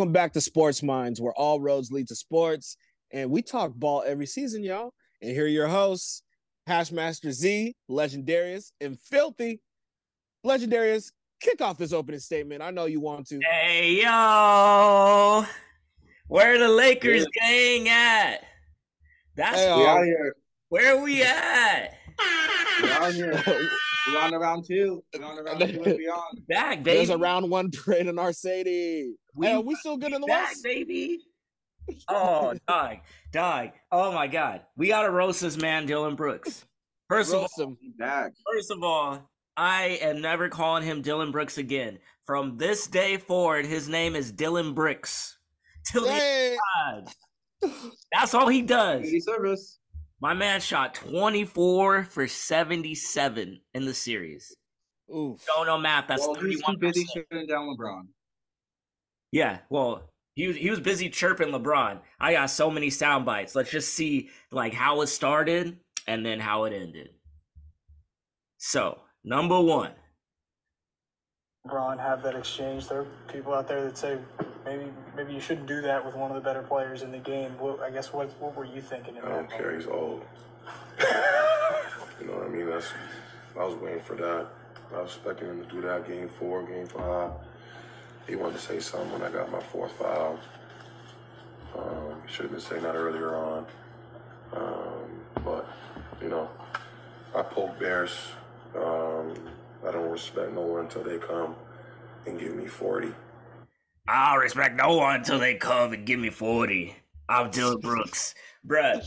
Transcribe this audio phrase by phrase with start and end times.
[0.00, 2.78] Welcome back to Sports Minds, where all roads lead to sports,
[3.12, 4.94] and we talk ball every season, y'all.
[5.20, 6.22] And here are your hosts,
[6.66, 9.60] Hashmaster Z, Legendarius, and Filthy.
[10.42, 11.12] Legendarius,
[11.42, 12.62] kick off this opening statement.
[12.62, 13.40] I know you want to.
[13.46, 15.44] Hey yo,
[16.28, 18.42] where the Lakers gang at?
[19.36, 20.34] That's Hey, We uh, out here.
[20.70, 21.94] where we at.
[22.82, 23.44] We out here.
[24.10, 25.02] We on to round two.
[25.16, 26.40] We on to round two and beyond.
[26.48, 26.96] Back, baby.
[26.98, 29.14] There's a round one parade in our city.
[29.34, 30.62] We Hey, are we still good in the back, West?
[30.64, 31.18] baby.
[32.08, 32.98] Oh, dog,
[33.32, 33.70] dog.
[33.90, 36.64] Oh my God, we gotta roast this man, Dillon Brooks.
[37.08, 37.76] First of all, Roast 'em.
[37.98, 38.32] Back.
[38.52, 41.98] First of all, I am never calling him Dillon Brooks again.
[42.26, 45.36] From this day forward, his name is Dillon Bricks.
[45.84, 46.56] Till the Hey.
[48.12, 48.98] That's all he does.
[49.00, 49.79] Community service.
[50.20, 54.54] My man shot 24 for 77 in the series.
[55.14, 55.44] Oof.
[55.46, 56.08] Don't know math.
[56.08, 56.80] That's well, he's too 31%.
[56.80, 58.02] busy shutting down LeBron.
[59.32, 62.00] Yeah, well, he was, he was busy chirping LeBron.
[62.18, 63.54] I got so many sound bites.
[63.54, 67.10] Let's just see like how it started and then how it ended.
[68.58, 69.92] So, number one.
[71.66, 72.88] LeBron have that exchange.
[72.88, 74.18] There are people out there that say
[74.70, 77.52] maybe maybe you shouldn't do that with one of the better players in the game.
[77.58, 79.74] What, I guess what what were you thinking in I don't care.
[79.74, 80.24] He's old.
[82.20, 82.66] You know what I mean?
[82.66, 82.92] That's.
[83.58, 84.46] I was waiting for that.
[84.94, 87.30] I was expecting him to do that game four, game five.
[88.26, 90.38] He wanted to say something when I got my fourth foul.
[91.74, 93.66] Um, should have been saying that earlier on.
[94.52, 95.66] Um, but
[96.20, 96.50] you know,
[97.34, 98.14] I poke bears.
[98.76, 99.34] Um,
[99.86, 101.54] I don't respect no one until they come
[102.26, 103.14] and give me forty.
[104.12, 106.96] I'll respect no one until they come and give me 40.
[107.28, 108.34] I'm Dillon Brooks.
[108.66, 109.06] Bruh.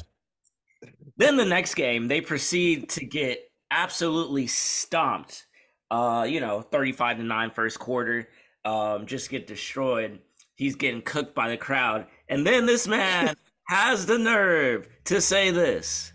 [1.18, 5.46] Then the next game, they proceed to get absolutely stomped.
[5.92, 8.30] Uh, you know, 35 to 9 first quarter.
[8.64, 10.20] Um, just get destroyed.
[10.56, 12.08] He's getting cooked by the crowd.
[12.30, 13.36] And then this man
[13.68, 16.14] has the nerve to say this.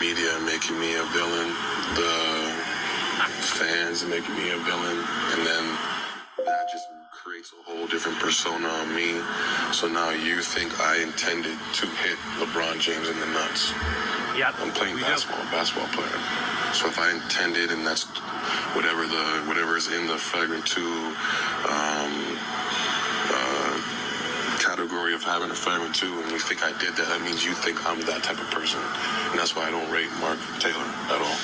[0.00, 1.48] media making me a villain,
[1.96, 2.38] the
[3.58, 4.96] fans making me a villain,
[5.32, 5.77] and then that just
[7.48, 9.20] creates a whole different persona on me.
[9.72, 13.72] So now you think I intended to hit LeBron James in the nuts.
[14.36, 14.54] Yep.
[14.58, 16.18] I'm playing basketball, a basketball player.
[16.72, 18.04] So if I intended, and that's
[18.74, 21.14] whatever the whatever is in the flagrant two
[21.68, 22.12] um,
[23.34, 23.76] uh,
[24.60, 27.54] category of having a flagrant two, and you think I did that, that means you
[27.54, 28.80] think I'm that type of person,
[29.30, 31.38] and that's why I don't rate Mark Taylor at all.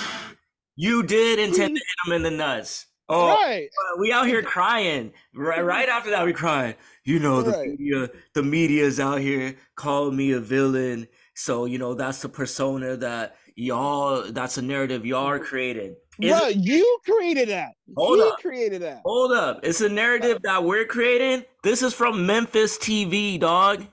[0.77, 2.87] You did intend to hit him in the nuts.
[3.09, 3.69] Oh, Right.
[3.69, 5.13] Uh, we out here crying.
[5.35, 6.75] Right, right after that, we crying.
[7.05, 7.69] You know, the Right.
[7.69, 11.07] media, the media's out here calling me a villain.
[11.35, 14.31] So you know that's the persona that y'all.
[14.33, 15.97] That's a narrative y'all are creating.
[16.21, 17.73] Is Bro, it- you created that.
[17.97, 18.39] Hold you up.
[18.39, 19.03] created that.
[19.05, 21.45] hold up, it's a narrative that we're creating.
[21.65, 23.85] This is from Memphis TV, dog.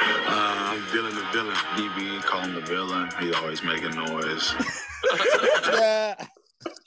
[0.00, 1.54] Uh, I'm Dillon the villain.
[1.74, 3.08] DB call him the villain.
[3.18, 4.54] He's always making noise.
[5.72, 6.14] Yeah.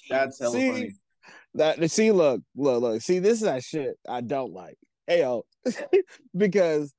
[0.09, 0.71] That's hella See?
[0.71, 0.95] funny.
[1.55, 3.01] That see, look, look, look.
[3.01, 4.77] See, this is that shit I don't like.
[5.07, 5.45] Hey yo,
[6.37, 6.93] because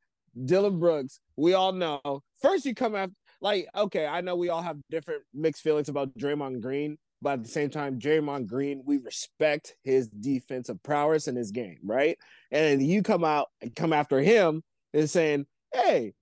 [0.45, 2.23] Dillon Brooks, we all know.
[2.43, 6.17] First, you come after like, okay, I know we all have different mixed feelings about
[6.19, 11.37] Draymond Green, but at the same time, Draymond Green, we respect his defensive prowess in
[11.37, 12.19] his game, right?
[12.51, 14.63] And you come out and come after him
[14.93, 16.13] and saying, hey,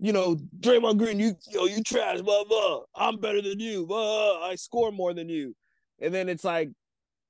[0.00, 2.80] you know, Draymond Green, you yo, you trash, blah blah.
[2.94, 4.42] I'm better than you, blah.
[4.42, 5.54] I score more than you.
[6.00, 6.70] And then it's like,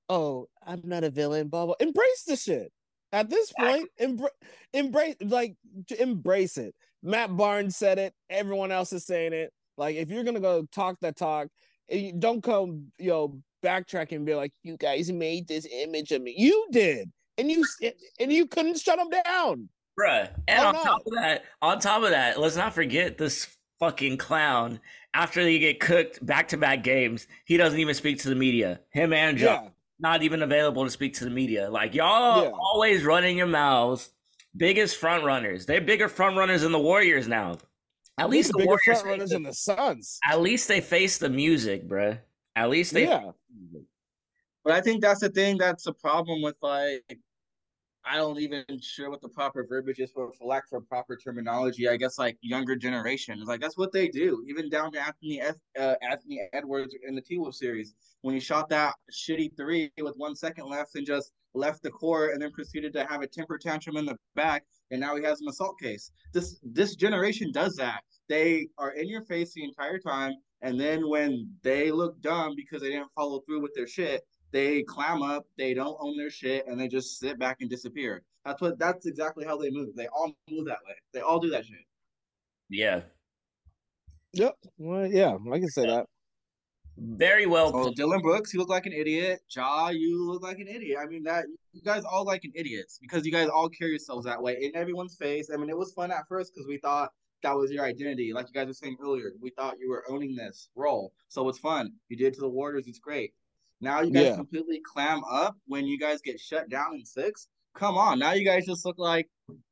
[0.09, 1.75] oh, I'm not a villain, blah blah.
[1.81, 2.72] Embrace the shit.
[3.12, 4.28] At this point, embra-
[4.72, 5.56] embrace like
[5.88, 6.74] to embrace it.
[7.03, 8.12] Matt Barnes said it.
[8.30, 9.53] Everyone else is saying it.
[9.77, 11.48] Like, if you're gonna go talk that talk,
[11.91, 16.22] eh, don't come, you know, backtrack and be like, "You guys made this image of
[16.22, 19.68] me." You did, and you eh, and you couldn't shut them down.
[19.98, 20.28] Bruh.
[20.48, 20.83] And Oh, on no.
[20.83, 23.47] top of that, on top of that, let's not forget this
[23.78, 24.80] fucking clown.
[25.12, 28.80] After they get cooked back to back games, he doesn't even speak to the media.
[28.91, 29.45] Him and Joe.
[29.62, 29.68] Yeah,
[29.99, 31.71] not even available to speak to the media.
[31.71, 32.51] Like y'all Yeah.
[32.51, 34.11] always running your mouths.
[34.57, 35.67] Biggest front runners.
[35.67, 37.59] They're bigger front runners than the Warriors now.
[38.19, 38.83] At least the bigger Warriors.
[38.85, 40.19] front face runners the- than the Suns.
[40.31, 42.21] at least they face the music, bruh.
[42.55, 43.07] At least they.
[43.09, 43.33] Yeah,
[44.63, 47.19] But I think that's the thing that's a problem with like
[48.06, 51.89] I don't even sure what the proper verbiage is for, for lack of proper terminology.
[51.89, 54.45] I guess like younger generations, like that's what they do.
[54.48, 58.41] Even down to Anthony F, uh, Anthony Edwards in the T Wolf series when he
[58.41, 62.51] shot that shitty three with one second left and just left the court and then
[62.51, 65.78] proceeded to have a temper tantrum in the back, and now he has an assault
[65.80, 66.10] case.
[66.33, 68.00] This this generation does that.
[68.28, 72.83] They are in your face the entire time, and then when they look dumb because
[72.83, 74.22] they didn't follow through with their shit,
[74.54, 78.22] they clam up, they don't own their shit, and they just sit back and disappear.
[78.45, 78.78] That's what.
[78.78, 79.89] That's exactly how they move.
[79.97, 80.95] They all move that way.
[81.12, 81.84] They all do that shit.
[82.71, 83.01] Yeah.
[84.33, 84.54] Yep.
[84.78, 86.06] Well, yeah, I can say that.
[86.97, 87.72] Very well.
[87.74, 87.92] Oh.
[87.92, 89.41] Dillon Brooks, you look like an idiot.
[89.51, 90.98] Ja, you look like an idiot.
[91.03, 94.24] I mean that you guys all like an idiots because you guys all carry yourselves
[94.27, 95.50] that way in everyone's face.
[95.53, 97.10] I mean, it was fun at first because we thought
[97.42, 99.33] that was your identity, like you guys were saying earlier.
[99.41, 101.92] We thought you were owning this role, so it's fun.
[102.09, 103.33] You did it to the Warriors, it's great.
[103.80, 104.36] Now you guys Yeah.
[104.36, 107.48] completely clam up when you guys get shut down in six.
[107.74, 109.28] Come on, now you guys just look like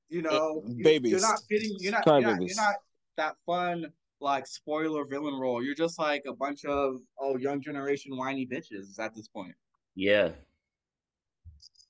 [0.08, 1.12] you know you- babies.
[1.12, 1.76] You're not fitting.
[1.78, 2.06] You're not.
[2.06, 2.74] You're not, you're not
[3.16, 5.62] that fun like spoiler villain role.
[5.62, 9.54] You're just like a bunch of oh young generation whiny bitches at this point.
[9.94, 10.30] Yeah.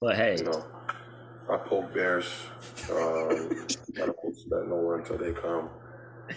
[0.01, 0.67] But hey, You know,
[1.51, 2.27] I poke bears.
[2.91, 5.69] Um, I don't expect no one until they come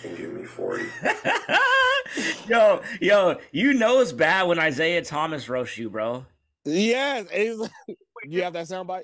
[0.04, 0.86] and give me 40.
[2.48, 6.26] yo, yo, you know it's bad when Isaiah Thomas roasts you, bro.
[6.64, 7.28] Yes.
[7.34, 7.72] and like-
[8.28, 9.04] you have that soundbite?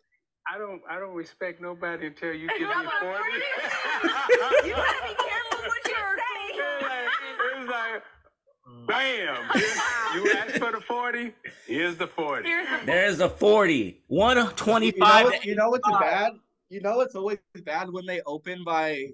[0.52, 3.30] I don't I don't respect nobody until you give me How forty.
[4.68, 5.94] You gotta be careful what you
[6.82, 7.08] say.
[7.58, 8.04] It's like,
[8.88, 9.38] bam!
[10.16, 11.34] You asked for the forty.
[11.68, 12.50] Here's the forty.
[12.50, 13.74] Here's the There's a 40.
[13.76, 15.26] You know, 125.
[15.26, 16.34] what- you know what's bad?
[16.70, 19.08] You know it's always bad when they open by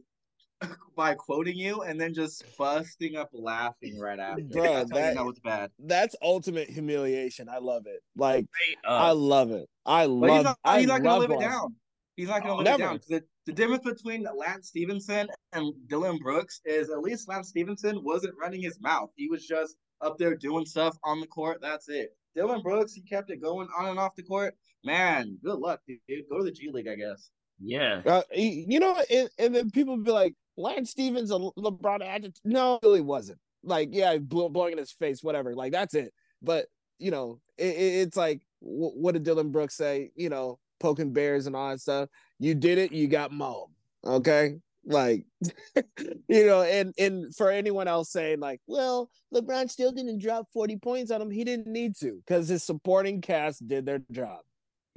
[0.95, 4.43] by quoting you and then just busting up laughing right after.
[4.43, 5.71] Bruh, That's that- you know bad.
[5.79, 7.49] That's ultimate humiliation.
[7.49, 8.01] I love it.
[8.15, 8.45] Like
[8.85, 9.67] I love it.
[9.85, 10.35] I But love.
[10.37, 11.75] he's not, I he's not gonna love live it down.
[12.15, 12.83] He's not gonna Oh, live never.
[12.83, 12.97] it down.
[12.97, 18.03] 'Cause The, the difference between Lance Stephenson and Dillon Brooks is at least Lance Stephenson
[18.03, 19.09] wasn't running his mouth.
[19.15, 21.59] He was just up there doing stuff on the court.
[21.61, 22.09] That's it.
[22.35, 24.55] Dillon Brooks, he kept it going on and off the court.
[24.83, 25.99] Man, good luck, dude.
[26.29, 27.29] Go to the G League, I guess.
[27.59, 28.01] yeah.
[28.05, 32.41] Uh, you know, and, and then people be like, Lance Stevens, a LeBron adjective.
[32.43, 33.39] No, it really wasn't.
[33.63, 35.55] Like, yeah, blow, blowing in his face, whatever.
[35.55, 36.13] Like, that's it.
[36.41, 36.67] But
[36.99, 40.11] you know, it, it, it's like, wh- what did Dillon Brooks say?
[40.15, 42.09] You know, poking bears and all that stuff.
[42.39, 42.91] You did it.
[42.91, 43.71] You got mauled.
[44.05, 44.55] Okay,
[44.85, 45.25] like,
[46.27, 50.77] you know, and and for anyone else saying like, well, LeBron still didn't drop forty
[50.77, 51.31] points on him.
[51.31, 54.39] He didn't need to because his supporting cast did their job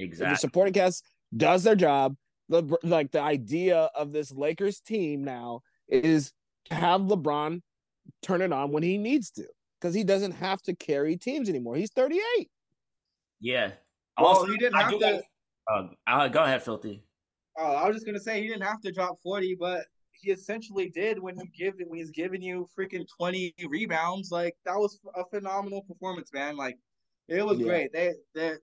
[0.00, 1.04] if the supporting cast
[1.36, 2.16] does their job,
[2.50, 6.32] the like the idea of this Lakers team now is
[6.66, 7.62] to have LeBron
[8.22, 9.44] turn it on when he needs to,
[9.80, 11.76] because he doesn't have to carry teams anymore.
[11.76, 12.50] He's 38.
[13.40, 13.72] Yeah.
[14.18, 14.96] Well, Also, he didn't I have to.
[14.98, 15.24] like-
[15.72, 17.04] uh, uh, go ahead, Filthy.
[17.56, 20.88] Oh, I was just gonna say he didn't have to drop forty, but he essentially
[20.90, 24.30] did when he give when he's giving you freaking twenty rebounds.
[24.32, 26.56] Like that was a phenomenal performance, man.
[26.56, 26.76] Like
[27.28, 27.66] it was Yeah.
[27.66, 27.92] great.
[27.92, 28.54] They they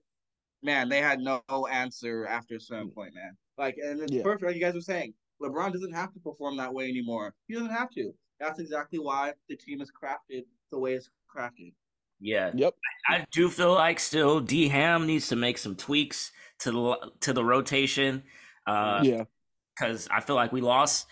[0.62, 3.36] man, they had no answer after a certain point, man.
[3.58, 4.22] Like and it's Yeah.
[4.22, 4.44] perfect.
[4.44, 7.34] Like you guys were saying, LeBron doesn't have to perform that way anymore.
[7.48, 8.12] He doesn't have to.
[8.40, 11.72] That's exactly why the team is crafted the way it's crafted.
[12.20, 12.50] Yeah.
[12.54, 12.74] Yep.
[13.08, 17.32] I do feel like still D Ham needs to make some tweaks to the to
[17.32, 18.22] the rotation.
[18.66, 19.24] Uh, yeah.
[19.74, 21.06] because I feel like we lost.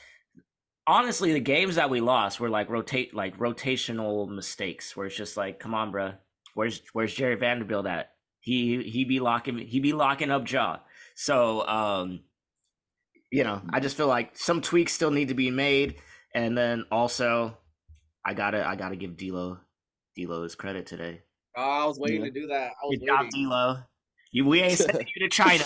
[0.89, 5.37] Honestly, the games that we lost were like rotate like rotational mistakes, where it's just
[5.37, 6.13] like, come on, bro,
[6.55, 8.13] where's where's Jarred Vanderbilt at?
[8.41, 10.79] He he be locking he be locking up Ja.
[11.17, 12.21] So um,
[13.31, 15.97] you know, I just feel like some tweaks still need to be made,
[16.35, 17.57] and then also,
[18.25, 19.59] I gotta I gotta give D'Lo
[20.17, 21.23] D'Lo his credit today.
[21.57, 22.27] Oh, I was waiting Yeah.
[22.27, 22.73] to do that.
[22.83, 23.27] I was Good job.
[23.31, 23.77] D'Lo.
[24.33, 25.65] You we ain't sending you to China.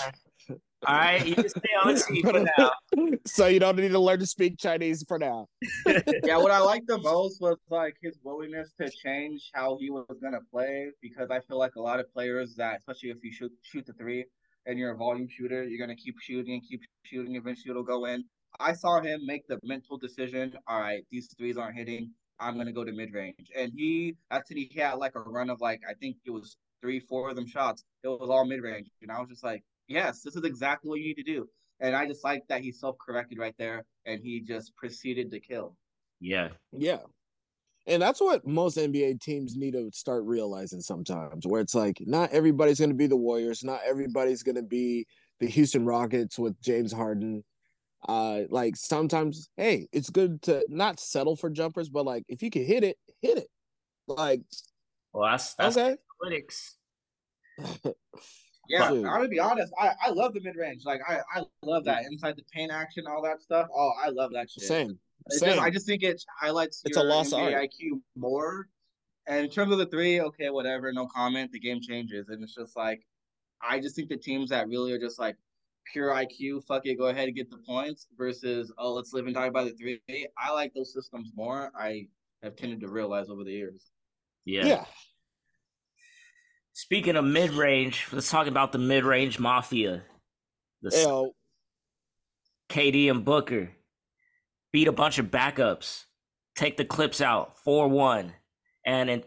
[0.86, 2.72] All right, you just stay on the team for now.
[3.26, 5.46] so you don't need to learn to speak Chinese for now.
[6.24, 10.06] yeah, what I liked the most was like his willingness to change how he was
[10.22, 13.52] gonna play because I feel like a lot of players that, especially if you shoot
[13.62, 14.24] shoot the three
[14.70, 17.34] and you're a volume shooter, you're gonna keep shooting and keep shooting.
[17.34, 18.24] Eventually, it'll go in.
[18.58, 20.54] I saw him make the mental decision.
[20.66, 22.12] All right, these threes aren't hitting.
[22.38, 25.60] I'm gonna go to mid range, and he actually he had like a run of
[25.60, 27.84] like I think it was three, four of them shots.
[28.02, 31.00] It was all mid range, and I was just like, yes, this is exactly what
[31.00, 31.48] you need to do.
[31.80, 35.40] And I just like that he self corrected right there, and he just proceeded to
[35.40, 35.76] kill.
[36.20, 36.98] Yeah, Yeah.
[37.86, 42.30] And that's what most NBA teams need to start realizing sometimes, where it's like not
[42.30, 45.06] everybody's going to be the Warriors, not everybody's going to be
[45.40, 47.42] the Houston Rockets with James Harden.
[48.08, 52.50] Uh, like sometimes, hey, it's good to not settle for jumpers, but like if you
[52.50, 53.48] can hit it, hit it.
[54.06, 54.42] Like,
[55.12, 56.72] well that's that's okay, analytics.
[58.70, 59.04] Yeah, Dude.
[59.04, 59.72] I'm gonna be honest.
[59.80, 60.84] I, I love the mid range.
[60.84, 63.66] Like I, I love that inside the paint action, all that stuff.
[63.74, 64.62] Oh, I love that shit.
[64.62, 64.96] same.
[65.30, 67.70] Just, I just think it highlights It's a your lost NBA art.
[67.70, 68.68] IQ more.
[69.26, 71.52] And in terms of the three, okay, whatever, no comment.
[71.52, 73.02] The game changes, and it's just like
[73.62, 75.36] I just think the teams that really are just like
[75.92, 79.34] pure IQ, fuck it, go ahead and get the points versus oh, let's live and
[79.34, 80.00] die by the three.
[80.38, 81.70] I like those systems more.
[81.78, 82.06] I
[82.42, 83.90] have tended to realize over the years.
[84.44, 84.66] Yeah.
[84.66, 84.84] yeah.
[86.72, 90.02] Speaking of mid range, let's talk about the mid range mafia.
[90.82, 91.34] The Yo,
[92.70, 93.70] KD and Booker
[94.72, 96.04] beat a bunch of backups,
[96.54, 98.32] take the clips out 4 1.
[98.86, 99.22] And in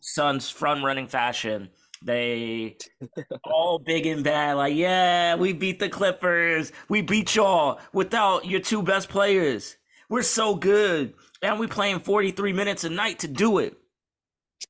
[0.00, 1.70] Suns front running fashion,
[2.04, 2.76] they
[3.44, 6.72] all big and bad, like, yeah, we beat the Clippers.
[6.88, 9.76] We beat y'all without your two best players.
[10.08, 11.14] We're so good.
[11.42, 13.76] And we playing 43 minutes a night to do it.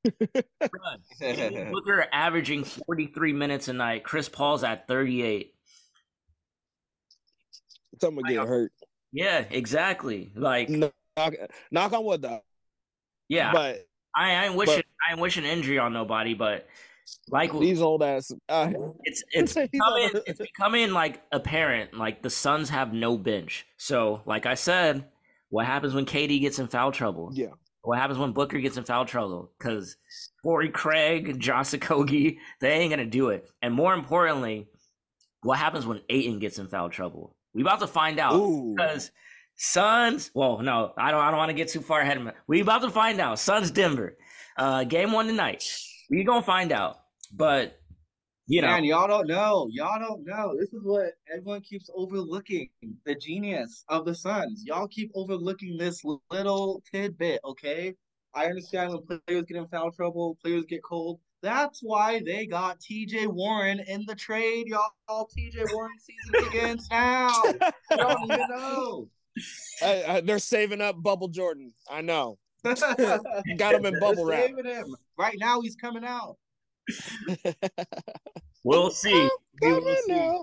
[1.70, 4.04] Booker averaging 43 minutes a night.
[4.04, 5.54] Chris Paul's at 38.
[8.00, 8.72] someone get hurt.
[9.12, 10.32] Yeah, exactly.
[10.34, 10.68] Like,
[11.16, 11.34] Knock,
[11.70, 12.42] knock on wood though.
[13.28, 16.66] yeah, But I, I ain't wishing I ain't wishing injury on nobody, but
[17.28, 18.32] like these old ass.
[18.48, 18.70] Uh,
[19.02, 23.66] it's it's becoming it's becoming like apparent like the Suns have no bench.
[23.76, 25.04] So like I said,
[25.50, 27.30] what happens when KD gets in foul trouble?
[27.34, 27.48] yeah.
[27.84, 29.50] What happens when Booker gets in foul trouble?
[29.58, 29.96] Because
[30.44, 33.50] Torrey Craig, Josh Okogie, they ain't gonna do it.
[33.60, 34.68] And more importantly,
[35.42, 37.34] what happens when Ayton gets in foul trouble?
[37.54, 38.74] We about to find out Ooh.
[38.74, 39.10] because
[39.56, 40.30] Suns.
[40.34, 41.20] Well, no, I don't.
[41.20, 42.32] I don't want to get too far ahead of me.
[42.46, 43.38] We about to find out.
[43.38, 44.16] Suns Denver,
[44.56, 45.64] uh, game one tonight.
[46.10, 46.96] We gonna find out.
[47.32, 47.78] But
[48.46, 49.68] you know, Man, y'all don't know.
[49.70, 50.56] Y'all don't know.
[50.58, 52.70] This is what everyone keeps overlooking.
[53.06, 54.64] The genius of the Suns.
[54.66, 57.94] Y'all keep overlooking this little tidbit, okay?
[58.34, 61.20] I understand when players get in foul trouble, players get cold.
[61.42, 64.90] That's why they got TJ Warren in the trade, y'all.
[65.10, 67.30] TJ Warren season begins now.
[67.90, 69.08] You don't even know.
[69.82, 71.72] Uh, uh, they're saving up Bubble Jordan.
[71.90, 72.38] I know.
[72.64, 74.46] Got him in They're bubble wrap.
[74.46, 74.94] saving him.
[75.18, 76.36] Right now, he's coming out.
[78.64, 79.28] we'll see.
[79.60, 80.40] We will see.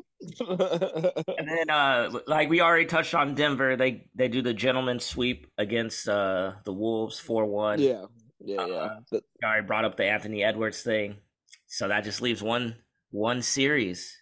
[1.37, 5.47] And then, uh, like we already touched on Denver, they they do the gentleman sweep
[5.57, 7.79] against uh the Wolves four one.
[7.79, 8.05] yeah.
[8.43, 8.97] Yeah, yeah.
[9.13, 11.17] Uh, I brought up the Anthony Edwards thing,
[11.67, 12.75] so that just leaves one
[13.11, 14.17] one series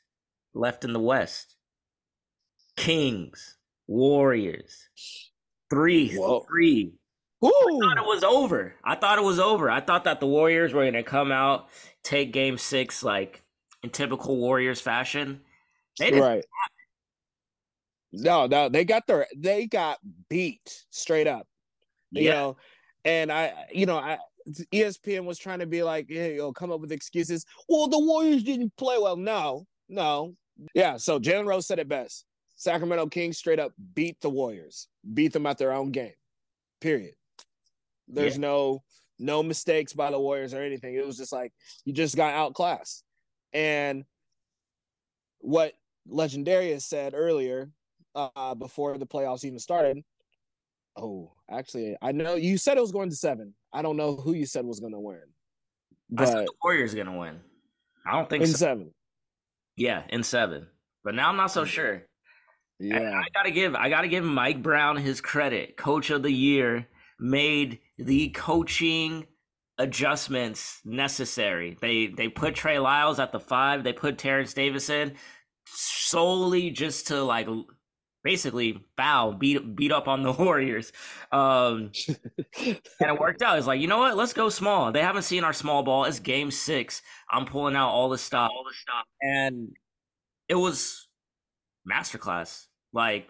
[0.54, 1.56] left in the West.
[2.76, 3.58] Kings,
[3.88, 4.90] Warriors,
[5.70, 6.46] three Whoa.
[6.50, 6.94] three.
[7.42, 7.50] Woo!
[7.52, 8.76] I thought it was over.
[8.84, 9.70] I thought it was over.
[9.70, 11.70] I thought that the Warriors were gonna come out,
[12.04, 13.44] take Game Six like
[13.84, 15.42] in typical Warriors fashion.
[16.00, 16.24] They didn't.
[16.24, 16.46] Right.
[18.12, 21.48] No, no, they got their they got beat straight up.
[22.12, 22.32] You Yeah.
[22.32, 22.58] know,
[23.06, 24.18] and I you know, I
[24.74, 27.46] ESPN was trying to be like, hey, yo, come up with excuses.
[27.68, 29.18] Well, the Warriors didn't play well.
[29.18, 30.36] No, no.
[30.74, 32.26] Yeah, so Jalen Rose said it best.
[32.56, 36.14] Sacramento Kings straight up beat the Warriors, beat them at their own game.
[36.82, 37.14] Period.
[38.08, 38.42] There's Yeah.
[38.42, 38.84] no
[39.20, 40.96] no mistakes by the Warriors or anything.
[40.96, 41.52] It was just like
[41.86, 43.04] you just got outclassed.
[43.52, 44.06] And
[45.40, 45.74] what
[46.10, 47.72] Legendarius said earlier,
[48.16, 50.04] uh, before the playoffs even started.
[50.98, 53.54] Oh, actually, I know you said it was going to seven.
[53.74, 55.22] I don't know who you said was going to win,
[56.18, 57.40] I said but the Warriors gonna win.
[58.06, 58.58] I don't think in so.
[58.58, 58.92] seven,
[59.76, 60.68] Yeah, in seven.
[61.04, 61.68] But now I'm not so mm.
[61.68, 62.04] sure.
[62.80, 65.78] And yeah, I gotta give I gotta give Mike Brown his credit.
[65.78, 66.88] Coach of the year
[67.20, 69.26] made the coaching
[69.78, 71.78] adjustments necessary.
[71.82, 73.84] They they put Trey Lyles at the five.
[73.84, 75.16] They put Terence Davis in
[75.66, 77.48] solely just to like
[78.24, 80.92] basically foul beat beat up on the Warriors.
[81.32, 81.92] Um,
[82.60, 83.58] and it worked out.
[83.58, 84.18] It's like you know what?
[84.18, 84.92] Let's go small.
[84.92, 86.06] They haven't seen our small ball.
[86.06, 87.02] It's game six.
[87.32, 88.50] I'm pulling out all the stuff.
[88.54, 89.06] All the stuff.
[89.22, 89.76] And
[90.48, 91.08] it was
[91.90, 92.66] masterclass.
[92.94, 93.30] Like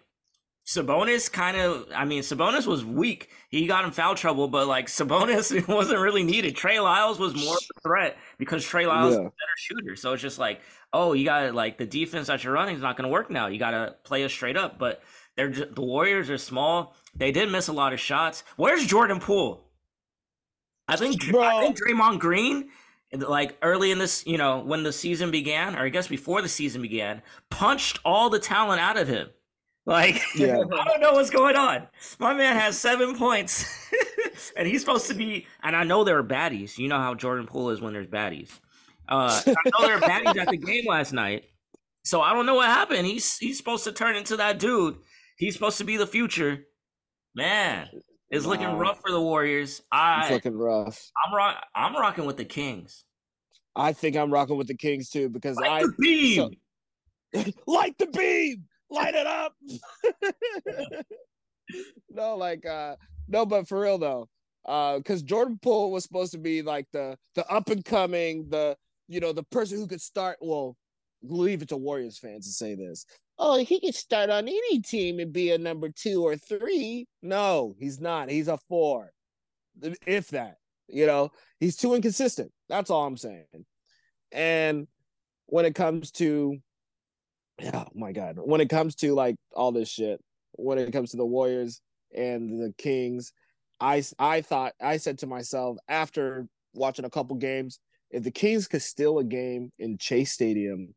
[0.68, 3.30] Sabonis kind of I mean Sabonis was weak.
[3.50, 6.58] He got in foul trouble, but like Sabonis wasn't really needed.
[6.58, 9.96] Trey Lyles was more of a threat because Trey Lyles is a better shooter.
[9.96, 10.60] So it's just like,
[10.92, 13.32] oh, you got to like the defense that you're running is not going to work
[13.32, 13.48] now.
[13.48, 15.02] You got to play us straight up, but
[15.38, 16.96] they're just, the Warriors are small.
[17.16, 18.44] They did miss a lot of shots.
[18.58, 19.64] Where's Jordan Poole?
[20.90, 22.70] I think I think Draymond Green
[23.14, 26.50] like early in this, you know, when the season began, or I guess before the
[26.50, 29.30] season began, punched all the talent out of him.
[29.88, 30.58] Like, Yeah.
[30.58, 31.88] I don't know what's going on.
[32.20, 33.66] My man has seven points,
[34.58, 35.48] and he's supposed to be.
[35.64, 36.78] And I know there are baddies.
[36.78, 38.52] You know how Jordan Poole is when there's baddies.
[39.10, 41.46] Uh, I know there are baddies at the game last night.
[42.04, 43.06] So I don't know what happened.
[43.08, 44.98] He's he's supposed to turn into that dude.
[45.38, 46.66] He's supposed to be the future.
[47.34, 47.88] Man,
[48.30, 49.80] it's looking rough for the Warriors.
[49.80, 51.02] it's I looking rough.
[51.26, 53.06] I'm rock, I'm rocking with the Kings.
[53.76, 57.54] I think I'm rocking with the Kings too because Like I the beam.
[57.68, 59.54] light the beam, light it up.
[62.10, 62.96] no, like uh
[63.28, 64.28] no, but for real though,
[64.66, 68.76] uh, because Jordan Poole was supposed to be like the the up and coming, the
[69.08, 70.38] you know the person who could start.
[70.42, 70.76] Well,
[71.24, 73.06] leave it to Warriors fans to say this.
[73.40, 77.08] Oh, he could start on any team and be a number two or three.
[77.22, 78.30] No, he's not.
[78.30, 79.12] He's a four,
[80.06, 80.56] if that.
[80.88, 82.52] You know, he's too inconsistent.
[82.70, 83.46] That's all I'm saying.
[84.32, 84.88] And
[85.46, 86.58] when it comes to
[87.74, 90.20] oh my god, when it comes to like all this shit,
[90.54, 91.82] when it comes to the Warriors
[92.14, 93.32] and the Kings,
[93.80, 97.80] I I thought I said to myself after watching a couple games,
[98.12, 100.94] if the Kings could steal a game in Chase Stadium,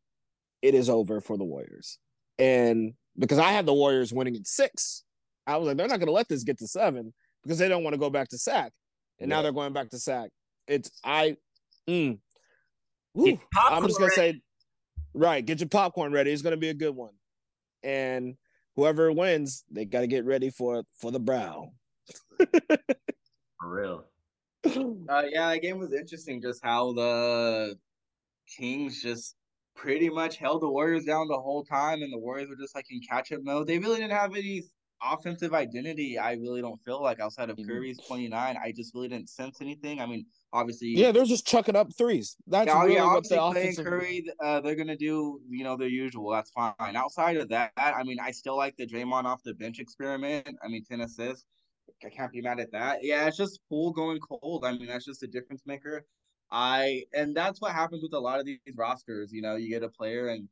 [0.61, 1.97] it is over for the Warriors.
[2.37, 5.03] And because I had the Warriors winning in six,
[5.45, 7.13] I was like, they're not going to let this get to seven
[7.43, 8.71] because they don't want to go back to sack.
[9.19, 10.29] And now they're going back to sack.
[10.67, 11.35] It's I,
[11.87, 12.17] mm,
[13.15, 13.39] Get Woo.
[13.53, 14.41] popcorn I'm just gonna say,
[15.13, 16.31] right, get your popcorn ready.
[16.31, 17.13] It's gonna be a good one.
[17.83, 18.35] And
[18.75, 21.71] whoever wins, they got to get ready for for the brow.
[22.37, 22.47] For
[23.63, 24.05] real.
[24.63, 26.39] Uh, yeah, that game was interesting.
[26.39, 27.75] Just how the
[28.47, 29.35] Kings just
[29.75, 32.85] pretty much held the Warriors down the whole time, and the Warriors were just like
[32.91, 33.65] in catch up mode.
[33.65, 34.63] They really didn't have any
[35.03, 36.17] offensive identity.
[36.17, 37.67] I really don't feel like outside of Mhm.
[37.67, 39.99] Curry's twenty nine, I just really didn't sense anything.
[39.99, 42.37] I mean, obviously, Yeah, they're just chucking up threes.
[42.47, 43.85] That's yeah, really yeah, what obviously the playing offensive.
[43.85, 46.31] Curry, uh, they're gonna do you know their usual.
[46.31, 46.95] That's fine.
[46.95, 50.47] Outside of that, I mean, I still like the Draymond off the bench experiment.
[50.63, 51.45] I mean, ten assists.
[52.05, 53.03] I can't be mad at that.
[53.03, 54.65] Yeah, it's just Poole going cold.
[54.65, 56.05] I mean, that's just a difference maker.
[56.51, 59.31] I and that's what happens with a lot of these rosters.
[59.31, 60.49] You know, you get a player and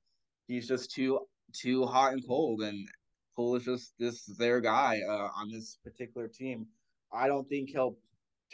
[0.47, 1.19] he's just too
[1.53, 2.87] too hot and cold, and
[3.35, 6.67] Poole is just this their guy uh, on this particular team.
[7.13, 7.97] I don't think he'll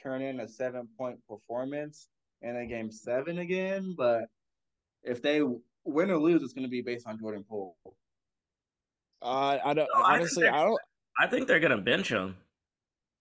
[0.02, 2.08] turn in a seven point performance
[2.42, 4.26] in a game seven again, but
[5.04, 5.42] if they
[5.84, 7.76] win or lose, it's going to be based on Jordan Poole.
[9.22, 10.44] Uh, I don't No, I honestly.
[10.44, 10.80] they're- I don't.
[11.18, 12.36] I think they're gonna bench him.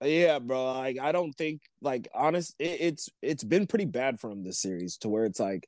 [0.03, 0.73] Yeah, bro.
[0.73, 2.53] Like I don't think like honest.
[2.59, 5.67] It, it's it's been pretty bad for him this series to where it's like.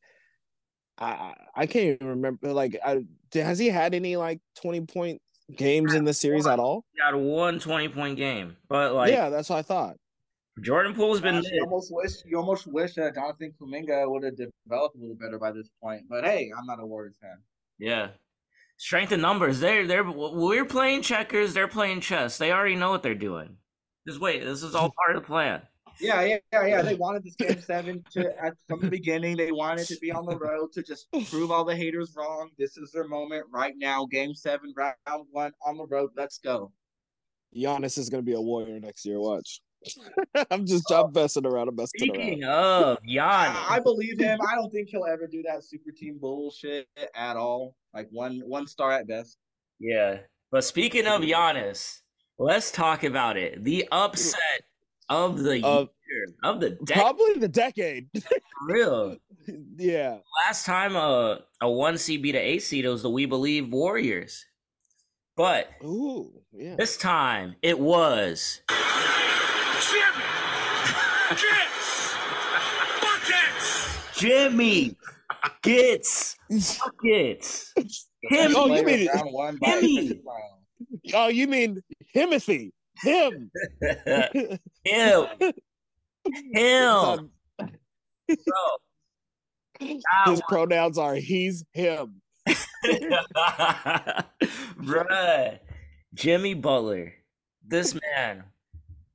[0.97, 2.51] I I I can't even remember.
[2.51, 5.21] Like, I, has he had any like twenty point
[5.55, 6.85] games in the series at all?
[6.93, 9.95] He had one 20 point game, but like yeah, that's what I thought.
[10.61, 14.95] Jordan Poole's been you almost wish you almost wish that Jonathan Kuminga would have developed
[14.95, 16.03] a little better by this point.
[16.09, 17.37] But hey, I'm not a Warriors fan.
[17.77, 18.09] Yeah.
[18.77, 19.59] Strength in numbers.
[19.59, 22.37] They're they're we're playing checkers, they're playing chess.
[22.37, 23.57] They already know what they're doing.
[24.07, 25.61] Just wait, this is all part of the plan.
[25.99, 26.81] Yeah, yeah, yeah, yeah.
[26.81, 29.37] They wanted this game seven to at from the beginning.
[29.37, 32.49] They wanted to be on the road to just prove all the haters wrong.
[32.57, 34.05] This is their moment right now.
[34.05, 36.11] Game seven, round one on the road.
[36.15, 36.71] Let's go.
[37.55, 39.19] Giannis is gonna be a warrior next year.
[39.19, 39.61] Watch.
[40.51, 41.69] I'm just I'm messing around.
[41.69, 42.21] I'm messing around.
[42.21, 44.39] Speaking of Giannis, I, I believe him.
[44.47, 47.75] I don't think he'll ever do that super team bullshit at all.
[47.93, 49.37] Like one one star at best.
[49.79, 50.17] yeah.
[50.49, 51.99] But speaking of Giannis,
[52.39, 53.63] let's talk about it.
[53.65, 54.61] The upset
[55.09, 57.01] of the Of- year, of the decade.
[57.01, 58.07] Probably the decade.
[58.21, 58.29] for
[58.67, 59.17] real.
[59.77, 60.17] yeah.
[60.45, 63.71] Last time a a one seed beat a eight seed it was the We Believe
[63.71, 64.45] Warriors.
[65.35, 66.31] But Ooh.
[66.51, 66.75] Yeah.
[66.77, 68.61] this time it was
[74.15, 74.95] Jimmy
[75.61, 77.73] gets buckets.
[78.29, 80.19] Oh, Him, Oh, you mean- round one Jimmy.
[81.13, 81.81] Oh, you mean
[82.13, 82.73] Timothy?
[83.03, 83.51] Him.
[84.83, 85.27] him,
[86.53, 87.31] him,
[88.27, 88.67] bro.
[90.25, 92.21] His pronouns are he's him.
[94.81, 95.59] Bruh.
[96.13, 97.13] Jimmy Butler.
[97.65, 98.43] This man,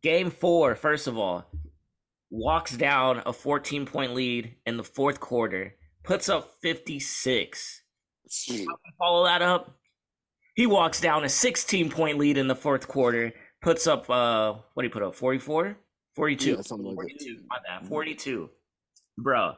[0.02, 1.46] game four, first of all,
[2.30, 7.82] walks down a 14 point lead in the fourth quarter, puts up 56.
[8.98, 9.76] Follow that up.
[10.54, 14.82] He walks down a 16 point lead in the fourth quarter, puts up, uh, what
[14.82, 15.14] do you put up?
[15.14, 15.76] 44?
[16.14, 16.50] 42.
[16.50, 17.18] Yeah, something like that.
[17.18, 17.42] 42.
[17.48, 17.88] My bad.
[17.88, 18.50] 42.
[19.16, 19.54] Bro.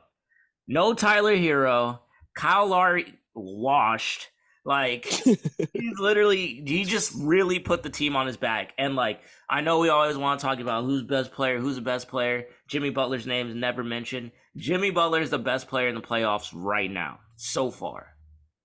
[0.69, 1.99] No Tyler Herro.
[2.37, 4.29] Kyle Lowry washed.
[4.67, 5.05] Like
[5.75, 8.73] he's literally he just really put the team on his back.
[8.79, 11.83] And like I know we always want to talk about who's best player, who's the
[11.83, 12.47] best player.
[12.67, 14.31] Jimmy Butler's name is never mentioned.
[14.57, 18.15] Jimmy Butler is the best player in the playoffs right now, so far.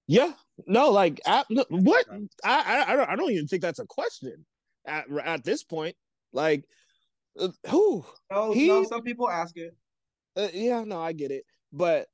[0.08, 0.32] Yeah.
[0.66, 2.06] No, like at, no, what?
[2.46, 4.46] I, I I I don't even think that's a question
[4.90, 5.96] at at this point.
[6.34, 6.66] Like,
[7.40, 8.06] uh, who?
[8.32, 9.76] No, He- no, some people ask it.
[10.36, 12.08] Uh, yeah, no, I get it, but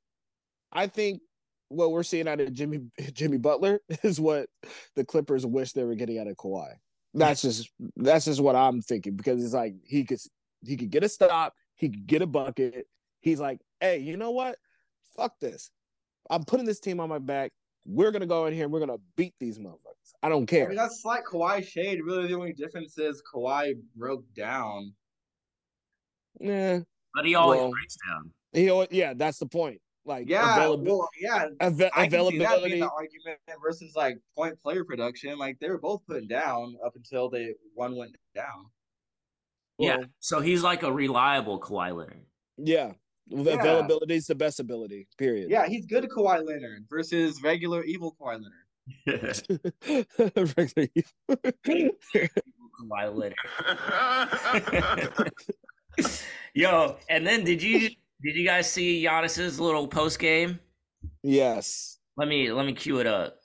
[0.72, 1.20] I think
[1.68, 2.80] what we're seeing out of Jimmy
[3.12, 4.48] Jimmy Butler is what
[4.94, 6.74] the Clippers wish they were getting out of Kawhi.
[7.14, 10.20] That's just that's just what I'm thinking because it's like he could
[10.64, 12.86] he could get a stop, he could get a bucket.
[13.20, 14.56] He's like, hey, you know what?
[15.16, 15.70] Fuck this.
[16.28, 17.52] I'm putting this team on my back.
[17.88, 20.12] We're gonna go in here and we're gonna beat these motherfuckers.
[20.22, 20.58] I don't care.
[20.58, 20.68] I care.
[20.70, 22.00] mean, that's like Kawhi shade.
[22.04, 24.92] Really, the only difference is Kawhi broke down.
[26.40, 26.80] Yeah,
[27.14, 28.30] But he always Well, breaks down.
[28.52, 29.80] he always, yeah, that's the point.
[30.04, 31.46] Like Yeah, availab- well, yeah.
[31.60, 32.80] ava- I can see that being availability.
[32.80, 35.36] the argument versus like point player production.
[35.38, 38.70] Like they were both putting down up until they one went down.
[39.78, 40.04] yeah.
[40.20, 42.24] So he's like a reliable Kawhi Leonard.
[42.56, 42.92] Yeah.
[43.28, 45.50] The Availability is the best ability, period.
[45.50, 48.52] Yeah, he's good at Kawhi Leonard versus regular evil Kawhi Leonard.
[50.56, 50.88] Regular
[52.80, 53.34] Kawhi Leonard.
[56.54, 57.80] Yo, and then did you
[58.22, 60.60] did you guys see Giannis's little post game?
[61.22, 63.38] yes, Let me let me cue it up.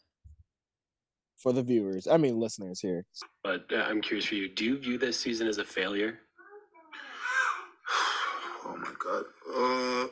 [1.37, 2.07] for the viewers.
[2.07, 3.03] I mean, listeners here.
[3.43, 4.47] But uh, I'm curious for you.
[4.49, 6.19] Do you view this season as a failure?
[8.65, 9.25] Oh my god.
[9.55, 10.07] Uh,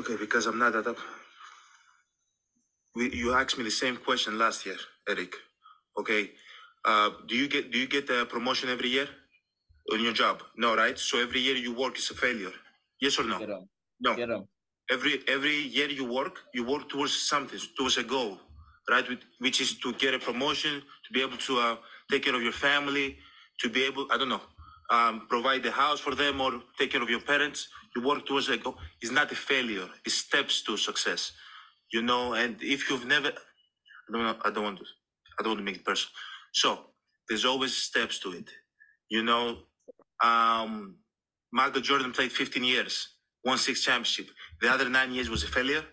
[0.00, 0.98] okay, because I'm not that up.
[2.96, 4.76] We, you asked me the same question last year,
[5.08, 5.34] Eric.
[5.98, 6.32] Okay.
[6.84, 9.08] Uh, do you get do you get a promotion every year
[9.92, 10.42] on your job?
[10.56, 10.98] No, right?
[10.98, 12.52] So every year you work is a failure.
[13.00, 13.38] Yes or no?
[13.38, 13.48] Get.
[14.00, 14.16] No.
[14.16, 14.30] Get
[14.90, 18.38] every every year you work, you work towards something, towards a goal,
[18.90, 19.08] right?
[19.08, 21.76] Which- Which is to get a promotion, to be able to uh,
[22.10, 23.18] take care of your family,
[23.60, 24.42] to be able, I don't know,
[24.90, 27.68] um, provide the house for them or take care of your parents.
[27.96, 28.76] You work towards a goal.
[29.02, 29.88] It's not a failure.
[30.06, 31.32] It's steps to success,
[31.92, 32.34] you know.
[32.34, 34.84] And if you've never, I don't I don't want to,
[35.38, 36.12] I don't want to make it personal.
[36.54, 36.78] So
[37.28, 38.50] there's always steps to it,
[39.10, 39.58] you know.
[40.24, 40.96] Um,
[41.52, 43.08] Michael Jordan played 15 years,
[43.44, 44.28] won six championship.
[44.62, 45.84] The other nine years was a failure.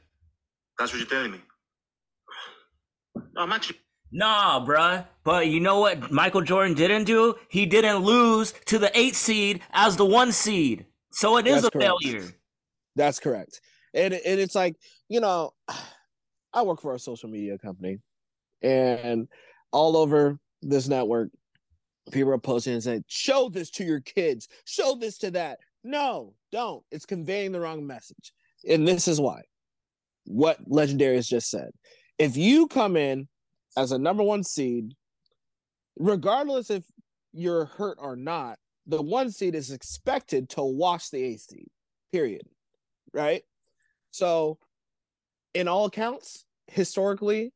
[0.79, 1.41] That's what you're telling me.
[3.35, 3.79] No, I'm actually.
[4.11, 5.05] Nah, bruh.
[5.23, 7.35] But you know what Michael Jordan didn't do?
[7.49, 10.85] He didn't lose to the eight seed as the one seed.
[11.11, 12.03] So it is That's a correct.
[12.03, 12.27] failure.
[12.95, 13.61] That's correct.
[13.93, 14.75] And, and it's like,
[15.09, 15.51] you know,
[16.53, 17.99] I work for a social media company
[18.61, 19.27] and
[19.71, 21.29] all over this network,
[22.11, 25.59] people are posting and saying, show this to your kids, show this to that.
[25.83, 26.83] No, don't.
[26.91, 28.33] It's conveying the wrong message.
[28.67, 29.41] And this is why.
[30.25, 31.69] What Legendary has just said.
[32.17, 33.27] If you come in
[33.77, 34.95] as a number one seed,
[35.97, 36.83] regardless if
[37.31, 41.69] you're hurt or not, the one seed is expected to wash the eight seed,
[42.11, 42.43] period
[43.13, 43.43] right?
[44.11, 44.57] So,
[45.53, 47.53] in all accounts, historically,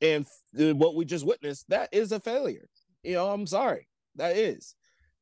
[0.00, 2.68] and what we just witnessed, that is a failure.
[3.02, 4.74] You know, I'm sorry, that is.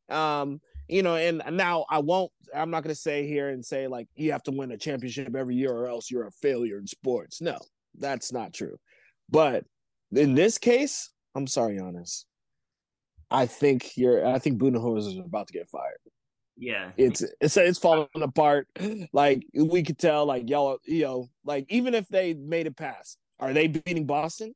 [0.09, 2.31] Um, you know, and now I won't.
[2.55, 5.35] I'm not going to say here and say like you have to win a championship
[5.35, 7.41] every year or else you're a failure in sports.
[7.41, 7.59] No,
[7.99, 8.77] that's not true.
[9.31, 9.65] But
[10.13, 12.25] in this case, I'm sorry, Giannis.
[13.31, 14.27] I think you're.
[14.27, 15.97] I think Budenholzer is about to get fired
[16.57, 16.91] Yeah.
[16.97, 18.69] it's it's it's falling apart.
[19.13, 23.19] Like we could tell, like y'all, you know, like even if they made it past,
[23.41, 24.55] are they beating Boston?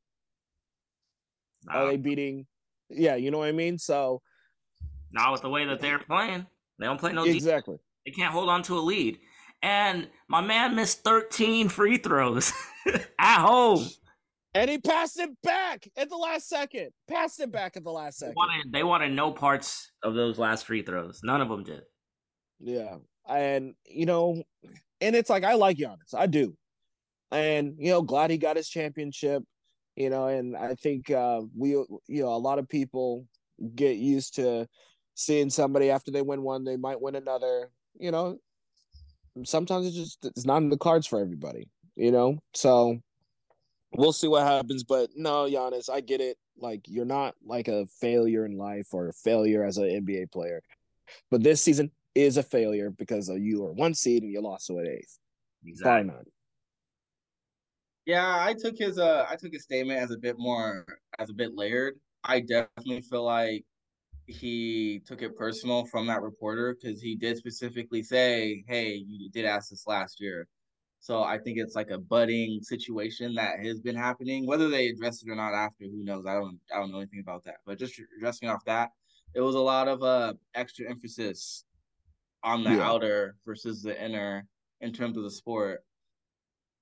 [1.67, 2.45] Are they beating?
[2.89, 3.77] Yeah, you know what I mean.
[3.77, 4.21] So
[5.11, 6.45] not with the way that they're playing.
[6.77, 7.43] They don't play no defense.
[7.43, 9.19] exactly, They can't hold on to a lead.
[9.61, 12.53] And my man missed 13 free throws
[13.19, 13.85] at home.
[14.53, 16.89] And he passed it back at the last second.
[17.07, 18.35] Passed it back at the last They second.
[18.35, 21.21] wanted, they wanted no parts of those last free throws.
[21.23, 21.81] None of them did.
[22.59, 24.43] Yeah, and you know,
[25.01, 26.55] and it's like I like Giannis, I do,
[27.31, 29.43] and you know, glad he got his championship.
[29.95, 33.25] You know, and I think uh, we, you know, a lot of people
[33.75, 34.67] get used to
[35.15, 37.69] seeing somebody after they win one, they might win another.
[37.99, 38.37] You know,
[39.45, 41.69] sometimes it's just it's not in the cards for everybody.
[41.95, 42.99] You know, so
[43.93, 44.83] we'll see what happens.
[44.83, 46.37] But no, Giannis, I get it.
[46.57, 50.61] Like you're not like a failure in life or a failure as an NBA player.
[51.31, 54.77] But this season is a failure because you are one seed and you lost to
[54.79, 55.17] an eighth.
[55.65, 56.13] Exactly.
[58.05, 60.85] Yeah, I took his uh I took his statement as a bit more
[61.19, 61.95] as a bit layered.
[62.23, 63.65] I definitely feel like
[64.25, 69.45] he took it personal from that reporter because he did specifically say, "Hey, you did
[69.45, 70.47] ask this last year."
[71.01, 74.45] So I think it's like a budding situation that has been happening.
[74.45, 76.25] Whether they address it or not after, who knows?
[76.27, 77.57] I don't I don't know anything about that.
[77.65, 78.89] But just addressing off that,
[79.33, 81.63] it was a lot of uh extra emphasis
[82.43, 82.89] on the Yeah.
[82.89, 84.45] outer versus the inner
[84.81, 85.83] in terms of the sport.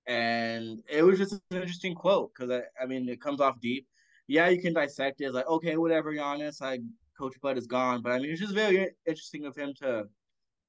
[0.07, 3.87] And it was just an interesting quote because I, I mean it comes off deep.
[4.27, 5.25] Yeah, you can dissect it.
[5.25, 6.59] It's like, okay, whatever, Giannis.
[6.61, 6.81] like
[7.17, 8.01] Coach Bud is gone.
[8.01, 10.05] But I mean it's just very interesting of him to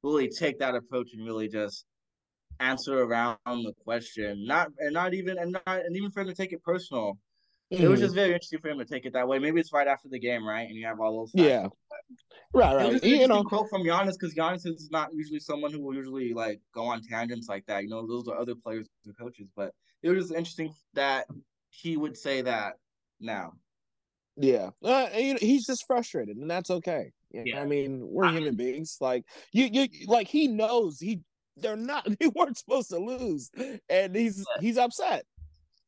[0.02, 1.86] really take that approach and really just
[2.60, 4.44] answer around the question.
[4.46, 7.18] Not and not even and not and even for him to take it personal.
[7.70, 9.38] It was just very interesting for him to take it that way.
[9.38, 10.66] Maybe it's right after the game, right?
[10.66, 12.24] And you have all those yeah, facts.
[12.54, 13.04] right, right.
[13.04, 16.60] You know, quote from Giannis because Giannis is not usually someone who will usually like
[16.74, 17.82] go on tangents like that.
[17.82, 21.26] You know, those are other players and coaches, but it was just interesting that
[21.68, 22.74] he would say that
[23.20, 23.52] now.
[24.36, 24.70] yeah.
[24.82, 27.12] Uh, you know, he's just frustrated, and that's okay.
[27.30, 27.60] Yeah.
[27.60, 28.96] I mean, we're human beings.
[29.00, 31.20] Like you, you, like he knows he
[31.60, 33.50] they're not they weren't supposed to lose,
[33.88, 35.24] and he's he's upset.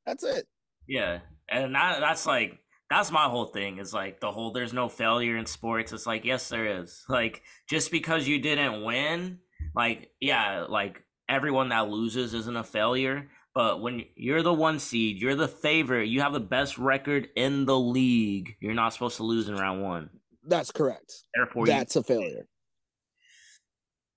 [0.07, 0.47] That's it.
[0.87, 3.79] Yeah, and that, that's like that's my whole thing.
[3.79, 5.93] Is like the whole there's no failure in sports.
[5.93, 7.05] It's like yes, there is.
[7.09, 9.39] Like just because you didn't win,
[9.75, 13.29] like yeah, like everyone that loses isn't a failure.
[13.53, 17.65] But when you're the one seed, you're the favorite, you have the best record in
[17.67, 18.55] the league.
[18.61, 20.11] You're not supposed to lose in round one.
[20.45, 21.13] That's correct.
[21.35, 22.47] Therefore, That's a failure.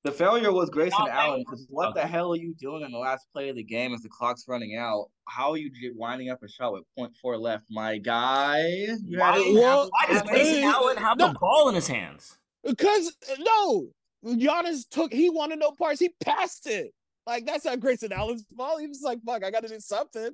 [0.04, 1.12] The failure was Grayson Okay.
[1.12, 2.02] Allen because what Okay.
[2.02, 4.44] the hell are you doing in the last play of the game as the clock's
[4.50, 5.06] running out?
[5.30, 8.60] How are you winding up a shot with 0.4 left, my guy?
[9.06, 11.28] You Why, had- Well, why does uh, Grayson Allen have no.
[11.30, 12.38] the ball in his hands?
[12.66, 13.88] Because no,
[14.26, 15.13] Giannis took.
[15.13, 16.02] He wanted no parts.
[16.02, 16.94] He passed it.
[17.26, 18.82] Like that's not Grayson Allen's fault.
[18.82, 20.32] He was like, "Fuck, I got to do something."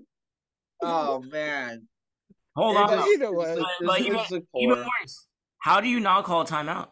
[0.81, 1.87] Oh man,
[2.55, 2.99] Hold on.
[3.13, 5.27] Either way, It's- But- but even- Even worse,
[5.59, 6.87] how do you not call a timeout?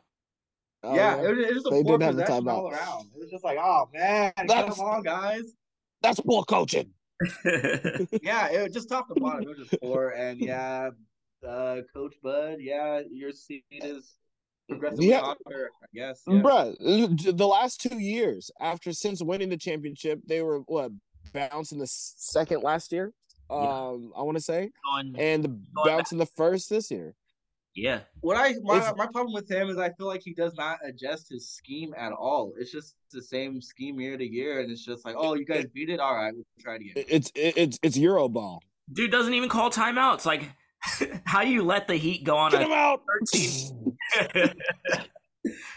[0.83, 3.07] Oh, yeah, it was, it was a They poor did possession all around.
[3.15, 5.43] It was just like, oh man, That's- come on, guys.
[6.01, 6.91] that's poor coaching.
[8.21, 9.43] Yeah, it was just top to bottom.
[9.43, 10.89] It was just poor, and yeah,
[11.47, 14.15] uh, Coach Bud, yeah, your seat is
[14.69, 15.21] progressively Yeah.
[15.21, 16.21] hotter, I guess.
[16.27, 16.41] Yeah.
[16.41, 20.91] Bruh, the last two years after since winning the championship, they were what
[21.33, 23.13] bouncing the second last year.
[23.49, 27.15] Um, I want to say, Going- and the bouncing the first this year.
[27.77, 27.99] Yeah.
[28.21, 30.79] What I my, It's- my problem with him is I feel like he does not
[30.83, 32.53] adjust his scheme at all.
[32.59, 35.65] It's just the same scheme year to year, and it's just like, oh, you guys
[35.73, 37.05] beat it, all right, we'll try it again.
[37.07, 38.61] It's it's it's Euro ball.
[38.91, 40.25] Dude doesn't even call timeouts.
[40.25, 40.43] Like,
[41.25, 43.01] how do you let the Heat go on Get him a out.
[43.33, 43.97] 13?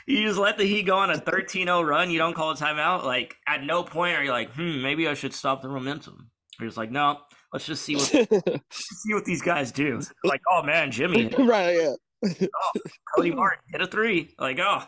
[0.07, 2.11] you just let the Heat go on a 13-0 run.
[2.11, 3.05] You don't call a timeout.
[3.05, 6.31] Like, at no point are you like, hmm, maybe I should stop the momentum.
[6.59, 7.19] You're just like, no,
[7.53, 8.05] let's just see what
[8.73, 10.01] see what these guys do.
[10.25, 11.95] Like, oh man, Jimmy, right, yeah.
[12.25, 12.81] oh,
[13.15, 14.35] Cody Martin hit a three.
[14.39, 14.85] Like, oh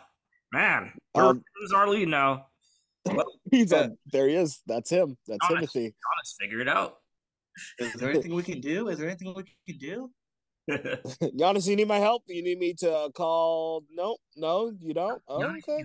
[0.51, 2.47] man, we're Um, losing our lead now.
[3.51, 3.97] He's on.
[4.11, 4.61] There he is.
[4.65, 5.17] That's him.
[5.27, 5.73] That's Honest.
[5.73, 5.95] Timothy.
[6.15, 6.97] Honest, figure it out.
[7.79, 8.87] Is there anything we can do?
[8.87, 10.09] Is there anything we can do?
[10.69, 12.23] Giannis, you need my help?
[12.27, 13.83] You need me to uh, call?
[13.91, 15.21] No, no, you don't.
[15.27, 15.83] Oh, Giannis, okay.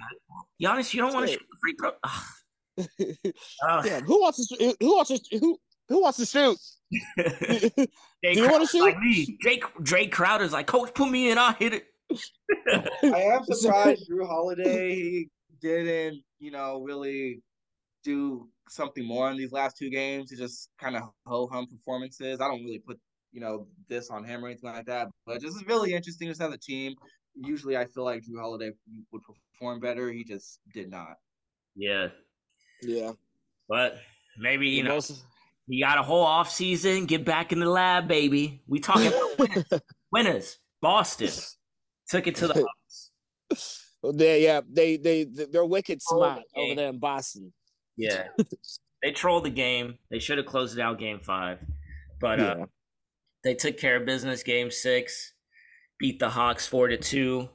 [0.63, 1.41] Giannis, you don't want to Shit.
[1.41, 1.93] shoot the free throw.
[2.05, 3.33] Ugh.
[3.69, 3.85] Ugh.
[3.85, 4.77] Damn, who wants to?
[4.81, 5.39] Who wants to?
[5.39, 6.59] Who who wants to shoot?
[7.19, 8.83] Jay Do you wanna shoot?
[8.83, 9.39] Like me.
[9.43, 11.39] Jake Jay Crowder's like, Coach, put me in.
[11.39, 11.85] I'll hit it.
[13.03, 15.29] I am surprised Jrue Holiday he
[15.61, 17.43] didn't, you know, really
[18.05, 20.31] do something more in these last two games.
[20.31, 22.41] He just kind of ho hum performances.
[22.41, 22.99] I don't really put,
[23.33, 25.09] you know, this on him or anything like that.
[25.27, 26.95] But this is really interesting just as a team.
[27.35, 28.73] Usually, I feel like Jrue Holiday
[29.13, 30.11] would perform better.
[30.11, 31.17] He just did not.
[31.77, 32.09] Yeah,
[32.83, 33.13] Yeah,
[33.69, 33.99] but
[34.39, 35.01] maybe you know
[35.69, 37.05] He got a whole off season.
[37.05, 38.63] Get back in the lab, baby.
[38.67, 39.83] We talking about winners.
[40.11, 40.59] winners.
[40.81, 41.31] Boston
[42.09, 42.55] took it to the
[43.51, 43.91] Hawks.
[44.15, 46.67] they yeah they they they're wicked smart okay.
[46.67, 47.53] over there in Boston.
[47.97, 48.29] Yeah,
[49.03, 49.99] they trolled the game.
[50.11, 51.59] They should have closed it out game five,
[52.21, 52.67] but uh,
[53.45, 55.35] they took care of business game six.
[55.99, 57.49] Beat the Hawks four to two.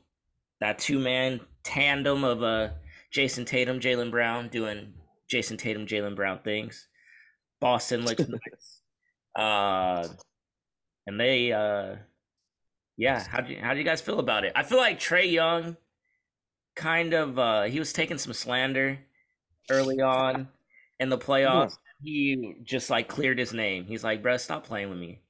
[0.59, 2.69] That two man tandem of uh
[3.11, 4.93] Jayson Tatum, Jaylen Brown doing
[5.31, 6.87] Jayson Tatum, Jaylen Brown things.
[7.63, 8.81] Boston looks nice.
[9.35, 10.07] Uh,
[11.07, 11.95] and they uh,
[12.97, 13.25] yeah.
[13.27, 14.51] How do you, how do you guys feel about it?
[14.55, 15.77] I feel like Trae Young,
[16.75, 18.99] kind of uh, he was taking some slander
[19.71, 20.49] early on
[20.99, 21.77] in the playoffs.
[22.03, 23.85] He just like cleared his name.
[23.85, 25.21] He's like, "Bruh, stop playing with me."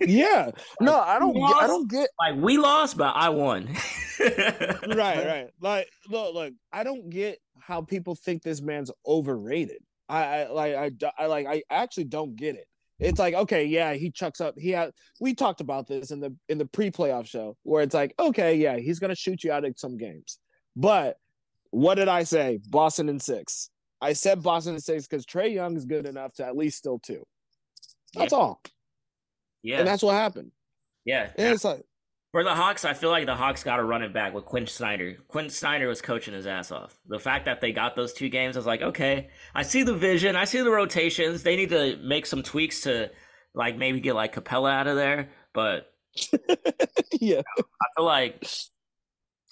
[0.00, 0.50] yeah.
[0.80, 1.34] No, I don't.
[1.34, 2.10] Get, I don't get.
[2.18, 3.68] Like we lost, but I won.
[4.20, 4.36] Right,
[4.96, 5.48] right.
[5.60, 6.52] Like, look, look.
[6.72, 9.82] I don't get how people think this man's overrated.
[10.10, 12.66] I, I like, I, I like, I actually don't get it.
[12.98, 14.54] It's like, okay, yeah, he chucks up.
[14.58, 14.90] He had.
[15.20, 18.76] We talked about this in the in the pre-playoff show where it's like, okay, yeah,
[18.76, 20.38] he's gonna shoot you out of some games.
[20.76, 21.16] But
[21.70, 22.60] what did I say?
[22.68, 23.70] Boston in six.
[24.02, 26.98] I said Boston in six because Trae Young is good enough to at least still
[26.98, 27.24] two.
[28.14, 28.60] That's all.
[29.62, 30.52] Yeah, And that's what happened.
[31.04, 31.30] yeah.
[31.36, 31.84] And it's like,
[32.32, 34.66] For the Hawks, I feel like the Hawks got to run it back with Quin
[34.66, 35.16] Snyder.
[35.26, 36.96] Quin Snyder was coaching his ass off.
[37.08, 39.96] The fact that they got those two games, I was like, okay, I see the
[39.96, 41.42] vision, I see the rotations.
[41.42, 43.10] They need to make some tweaks to,
[43.52, 45.30] like, maybe get like Capela out of there.
[45.52, 45.92] But
[47.20, 47.42] yeah.
[47.58, 48.46] I feel like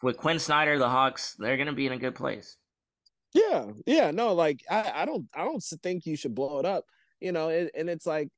[0.05, 2.57] with Quin Snyder, the Hawks, they're gonna be in a good place.
[3.35, 6.85] Yeah, yeah, no, like I, I don't, I don't think you should blow it up,
[7.21, 8.29] you know, and, and it's like,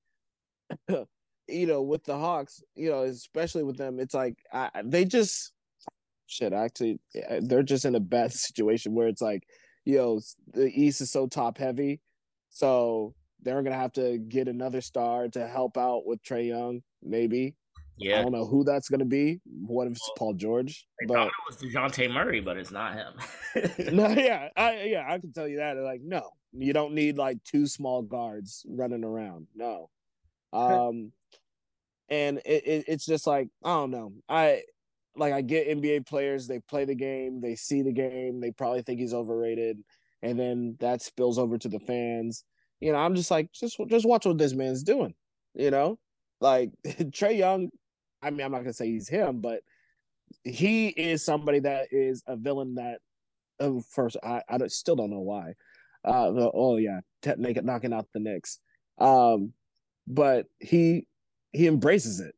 [1.50, 5.52] you know, with the Hawks, you know, especially with them, it's like I, they just,
[6.26, 6.98] shit, actually,
[7.40, 9.44] they're just in a bad situation where it's like,
[9.84, 10.20] you know,
[10.52, 12.00] the East is so top heavy,
[12.48, 17.54] so they're gonna have to get another star to help out with Trae Young, maybe.
[17.96, 18.20] Yeah.
[18.20, 19.40] I don't know who that's gonna be.
[19.44, 20.86] What if it's Paul George?
[20.98, 23.14] they But thought it was Dejounte Murray, but it's not him.
[23.94, 25.76] no, yeah, I yeah, I can tell you that.
[25.76, 29.48] Like, no, you don't need like two small guards running around.
[29.54, 29.90] No,
[30.52, 31.12] um,
[32.08, 34.12] and it, it it's just like I don't know.
[34.28, 34.62] I
[35.16, 36.46] like I get NBA players.
[36.46, 37.40] They play the game.
[37.40, 38.40] They see the game.
[38.40, 39.78] They probably think he's overrated,
[40.22, 42.44] and then that spills over to the fans.
[42.80, 45.14] you know, I'm just like, just just watch what this man's doing.
[45.54, 45.98] You know,
[46.40, 47.70] like Trae Young.
[48.22, 49.60] I mean, I'm not gonna say he's him, but
[50.44, 52.98] he is somebody that is a villain that.
[53.58, 55.54] Uh, first, I I still don't know why.
[56.04, 57.00] Uh, oh yeah,
[57.36, 58.58] naked knocking out the Knicks.
[58.98, 59.52] Um,
[60.14, 61.06] but he
[61.52, 62.34] he embraces it.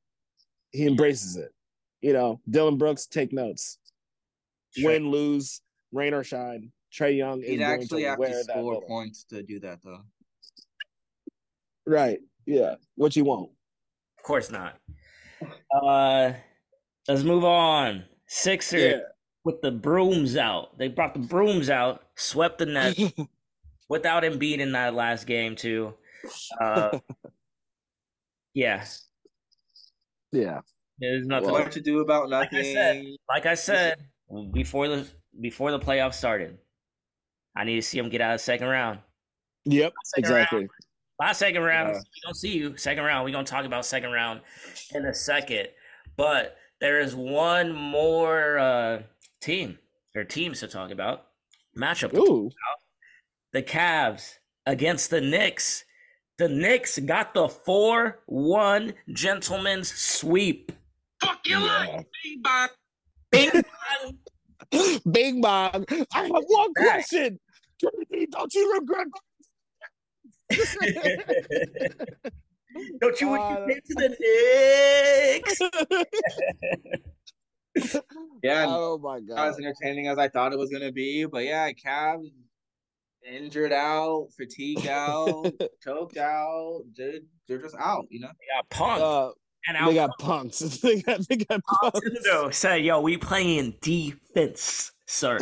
[0.71, 1.53] He embraces it.
[2.01, 3.79] You know, Dillon Brooks, take notes.
[4.77, 4.91] Sure.
[4.93, 5.61] Win, lose,
[5.93, 6.73] rain or shine.
[6.93, 8.87] Trae Young He'd going actually to have wear to score villain.
[8.89, 10.01] points to do that, though.
[11.87, 12.21] Right.
[12.47, 12.77] Yeah.
[12.97, 13.51] What you want?
[14.19, 14.79] Of course not.
[15.75, 16.33] Uh,
[17.09, 18.05] let's move on.
[18.27, 18.99] Sixers Yeah.
[19.45, 20.77] with the brooms out.
[20.79, 23.01] They brought the brooms out, swept the Nets
[23.89, 25.95] without Embiid in that last game too.
[26.61, 26.99] Uh,
[28.55, 28.85] yeah,
[30.33, 30.61] yeah.
[30.99, 31.51] there's nothing.
[31.51, 32.69] What to do about Like nothing?
[32.69, 33.99] I said, like I said
[34.53, 35.07] before the
[35.41, 36.59] before the playoffs started,
[37.57, 39.01] I need to see them get out of the second round.
[39.65, 39.93] Yep.
[40.05, 40.69] Second Exactly.
[41.21, 41.99] Last second round, Yeah.
[42.01, 42.77] we don't see you.
[42.77, 44.41] Second round, we're gonna talk about second round
[44.95, 45.69] in a second.
[46.17, 49.03] But there is one more uh,
[49.41, 49.79] team
[50.17, 51.27] or teams to talk about.
[51.79, 52.11] Matchup.
[52.11, 52.47] to talk Ooh.
[52.47, 52.79] about.
[53.53, 55.85] The Cavs against the Knicks.
[56.43, 60.73] The Knicks got the four-one gentleman's sweep.
[61.23, 62.03] Fuck you, Yeah.
[62.43, 62.69] bang.
[63.31, 64.19] Bing bong.
[65.13, 65.85] Big Bong.
[66.13, 66.85] I have one Back.
[66.85, 67.39] question.
[67.79, 69.07] Timothy, don't you regret?
[73.01, 74.09] Don't you want Uh, to get to the
[77.77, 77.95] Knicks?
[78.43, 79.49] Yeah, oh my not god.
[79.51, 82.33] as entertaining as I thought it was gonna be, but yeah, Cavs
[83.29, 86.83] injured out, fatigued out, choked out.
[86.97, 88.29] They're, they're just out, you know.
[88.29, 89.29] They got punked.
[89.29, 89.33] Uh,
[89.69, 90.59] and they got punks.
[90.83, 92.01] they got they got punks.
[92.01, 95.39] Nintendo said, "Yo, we playing defense, sir.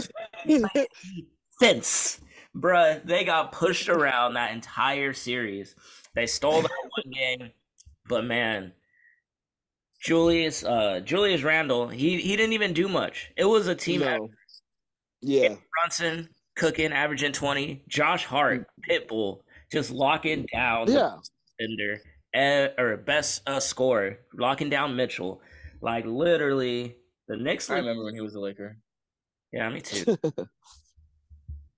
[0.46, 2.20] Defense,
[2.54, 5.74] bruh." They got pushed around that entire series.
[6.14, 7.50] They stole that one game,
[8.08, 8.72] but man,
[10.02, 13.30] Julius, uh, Julius Randle, he he didn't even do much.
[13.36, 14.20] It was a team effort.
[14.20, 14.28] No.
[15.22, 15.54] Yeah.
[15.82, 17.82] Brunson cooking, averaging twenty.
[17.88, 19.40] Josh Hart, Pitbull,
[19.72, 21.16] just locking down the Yeah.
[21.58, 22.00] defender
[22.34, 25.40] eh, or best uh, scorer, locking down Mitchell.
[25.82, 26.96] Like literally,
[27.28, 27.80] the Knicks I look.
[27.82, 28.76] remember when he was a Laker.
[29.52, 30.16] Yeah, me too.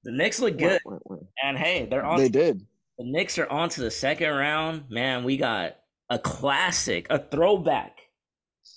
[0.05, 1.27] The Knicks look good, Wah, wah, wah.
[1.45, 2.19] and hey, they're on.
[2.19, 2.59] They did.
[2.99, 4.91] The Knicks are on to the second round.
[4.91, 5.77] Man, we got
[6.11, 7.99] a classic, a throwback,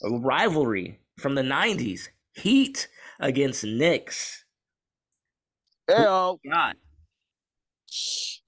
[0.04, 2.10] a rivalry from the '90s.
[2.34, 2.88] Heat
[3.20, 4.45] against Knicks.
[5.88, 6.40] Hell.
[6.50, 6.76] God,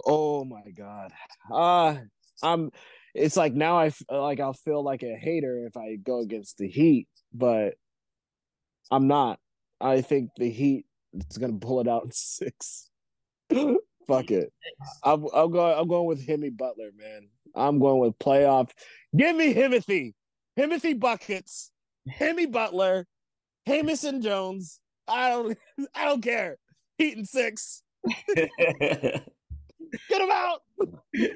[0.05, 1.11] Oh my god.
[1.51, 1.97] Uh
[2.43, 2.71] I'm
[3.13, 6.57] it's like now I f- like I'll feel like a hater if I go against
[6.57, 7.75] the Heat, but
[8.91, 9.39] I'm not.
[9.81, 10.85] I think the Heat
[11.29, 12.89] is gonna pull it out in six.
[14.07, 14.51] Fuck it.
[15.03, 17.29] I'm I'm going I'm going with Himmy Butler, man.
[17.55, 18.69] I'm going with playoff.
[19.15, 20.13] Give me Himothy.
[20.57, 21.71] Himothy buckets.
[22.09, 23.07] Himmy Butler.
[23.67, 24.79] Jamison Jones.
[25.07, 25.57] I don't
[25.95, 26.57] I don't care.
[26.97, 27.83] Heat and six.
[28.35, 28.51] Get
[30.11, 30.61] him out.
[31.17, 31.35] That's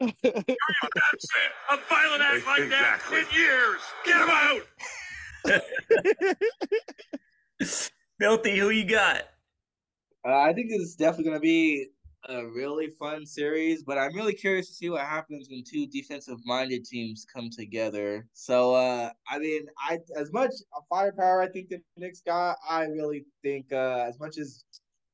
[0.00, 1.52] it.
[1.70, 3.20] A violent act like Exactly.
[3.20, 3.80] that in years.
[4.04, 4.62] Get him out.
[8.20, 8.58] filthy.
[8.58, 9.22] Who you got?
[10.26, 11.88] Uh, I think this is definitely going to be
[12.28, 16.84] a really fun series, but I'm really curious to see what happens when two defensive-minded
[16.84, 18.26] teams come together.
[18.32, 20.50] So, uh, I mean, I as much
[20.88, 24.64] firepower I think the Knicks got, I really think uh, as much as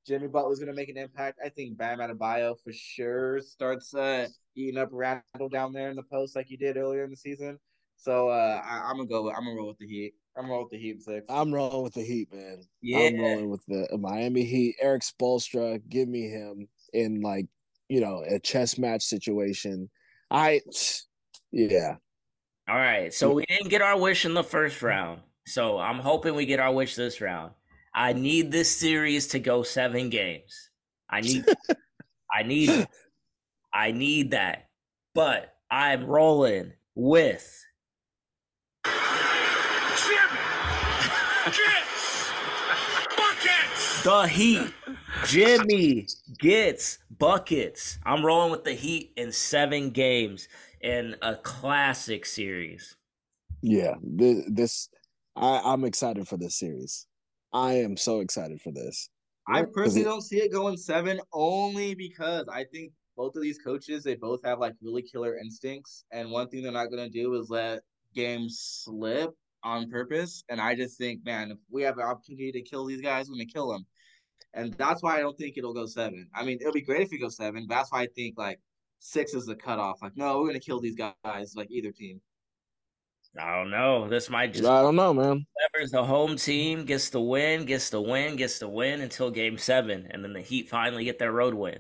[0.07, 4.27] Jimmy Butler's going to make an impact, I think Bam Adebayo for sure starts uh,
[4.57, 7.59] eating up Randle down there in the post like he did earlier in the season.
[7.97, 9.25] So, uh, I, I'm gonna go.
[9.25, 10.13] With, I'm gonna roll with the Heat.
[10.37, 11.27] I'm gonna roll with the Heat six.
[11.29, 12.61] I'm rolling with the Heat, man.
[12.81, 12.99] Yeah.
[12.99, 14.77] I'm rolling with the Miami Heat.
[14.81, 17.47] Erik Spoelstra, give me him in like
[17.89, 19.91] you know a chess match situation.
[20.31, 20.61] I,
[21.51, 21.97] yeah,
[22.69, 23.13] All right.
[23.15, 24.87] So we didn't get our wish in the first mm-hmm.
[24.87, 25.21] round.
[25.47, 27.53] So I'm hoping we get our wish this round.
[27.95, 30.71] I need this series to go seven games.
[31.09, 31.45] I need
[32.33, 32.87] I need
[33.73, 34.69] I need that.
[35.15, 37.65] But I'm rolling with
[38.85, 40.39] Jimmy.
[41.47, 42.31] Gets.
[43.17, 44.03] Buckets.
[44.03, 44.75] the Heat.
[45.27, 46.07] Jimmy
[46.39, 47.99] gets buckets.
[48.05, 50.49] I'm rolling with the Heat in seven games
[50.81, 52.97] in a classic series.
[53.63, 53.95] yeah.
[54.03, 54.89] This, this
[55.37, 57.07] I, I'm excited for this series.
[57.53, 59.09] I am so excited for this.
[59.47, 63.59] I personally it- don't see it going seven only because I think both of these
[63.59, 67.35] coaches they both have like really killer instincts, and one thing they're not gonna do
[67.35, 67.81] is let
[68.15, 69.31] games slip
[69.65, 70.45] on purpose.
[70.49, 73.35] And I just think, man, if we have an opportunity to kill these guys, we're
[73.37, 73.87] gonna kill them.
[74.55, 76.29] And that's why I don't think it'll go seven.
[76.35, 78.61] I mean, it'll be great if it goes seven, but that's why I think like
[78.99, 80.03] six is the cutoff.
[80.03, 82.21] Like, no, we're gonna kill these guys, like either team.
[83.39, 84.09] I don't know.
[84.09, 85.47] This might just I don't know, man.
[85.73, 89.59] whoever's the home team gets the win, gets the win, gets the win until game
[89.59, 91.79] seven, and then the Heat finally get their road win.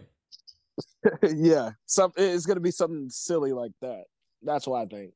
[1.34, 4.04] yeah, some it's gonna be something silly like that.
[4.42, 5.12] That's what I think.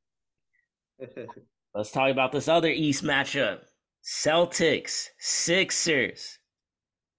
[1.75, 3.61] Let's talk about this other East matchup.
[4.05, 6.39] Celtics, Sixers.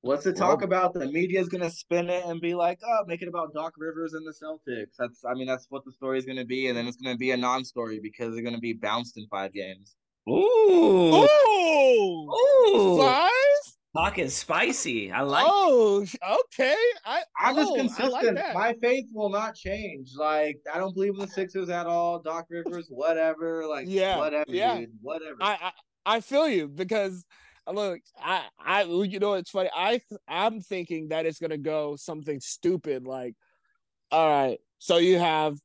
[0.03, 0.93] What's the talk about?
[0.93, 4.27] The media's gonna spin it and be like, "Oh, make it about Doc Rivers and
[4.27, 6.97] the Celtics." That's, I mean, that's what the story is gonna be, and then it's
[6.97, 9.95] gonna be a non-story because they're gonna be bounced in five games.
[10.29, 11.25] Ooh.
[11.25, 13.01] Oh, Ooh, Ooh.
[13.01, 13.29] five.
[13.95, 15.09] Talking spicy.
[15.09, 16.05] I like Oh,
[16.45, 16.75] okay.
[17.05, 18.11] I I'm just oh, I consistent.
[18.11, 18.53] like that.
[18.55, 20.09] My faith will not change.
[20.17, 22.19] Like, I don't believe in the Sixers at all.
[22.19, 23.65] Doc Rivers, whatever.
[23.67, 24.79] Like, Yeah, whatever, yeah.
[24.79, 24.89] dude.
[25.01, 25.37] Whatever.
[25.39, 25.71] I, I
[26.17, 27.23] I feel you because
[27.71, 29.69] look, I I you know it's funny.
[29.75, 33.35] I I'm thinking that it's gonna go something stupid like,
[34.11, 35.57] all right, so you have,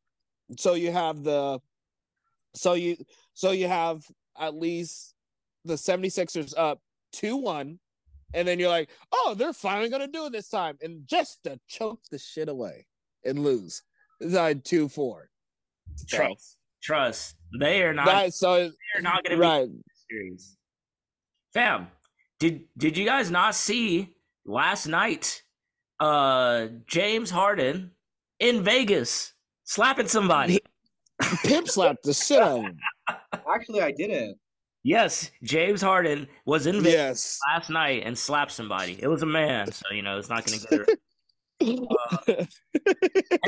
[0.59, 1.61] so you have the,
[2.55, 2.97] so you
[3.35, 4.05] so you have
[4.39, 5.15] at least
[5.65, 6.81] the 76ers up
[7.13, 7.79] two one,
[8.35, 11.59] and then you're like, oh, they're finally gonna do it this time, and just to
[11.69, 12.87] choke the shit away
[13.25, 13.83] and lose,
[14.21, 15.31] it's like two four.
[16.09, 16.59] trust.
[16.83, 17.37] Trust.
[17.59, 18.07] They are not.
[18.07, 19.69] Right, so They are not going to be right.
[20.09, 20.58] series.
[21.59, 21.89] Fam,
[22.39, 24.15] did did you guys not see
[24.47, 25.43] last night?
[25.99, 27.91] Uh, James Harden
[28.39, 29.33] in Vegas
[29.65, 30.61] slapping somebody.
[31.43, 32.79] Pimp slapped the shit out of him.
[33.53, 34.39] Actually, I didn't.
[34.85, 37.39] Yes, James Harden was in Vegas Yes.
[37.53, 38.97] last night and slapped somebody.
[39.03, 40.85] It was a man, so you know it's not going to go.
[41.61, 42.47] And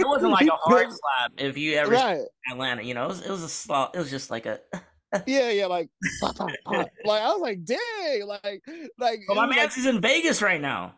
[0.02, 1.32] it wasn't like a hard slap.
[1.38, 2.22] If you ever right.
[2.50, 3.94] Atlanta, you know, it was, it was a slap.
[3.94, 4.58] It was just like a.
[5.26, 5.88] Yeah, yeah, like,
[6.20, 6.88] pop, pop, pop.
[7.04, 8.62] like I was like, dang, like,
[8.98, 10.94] like, it my was man's is in Vegas right now.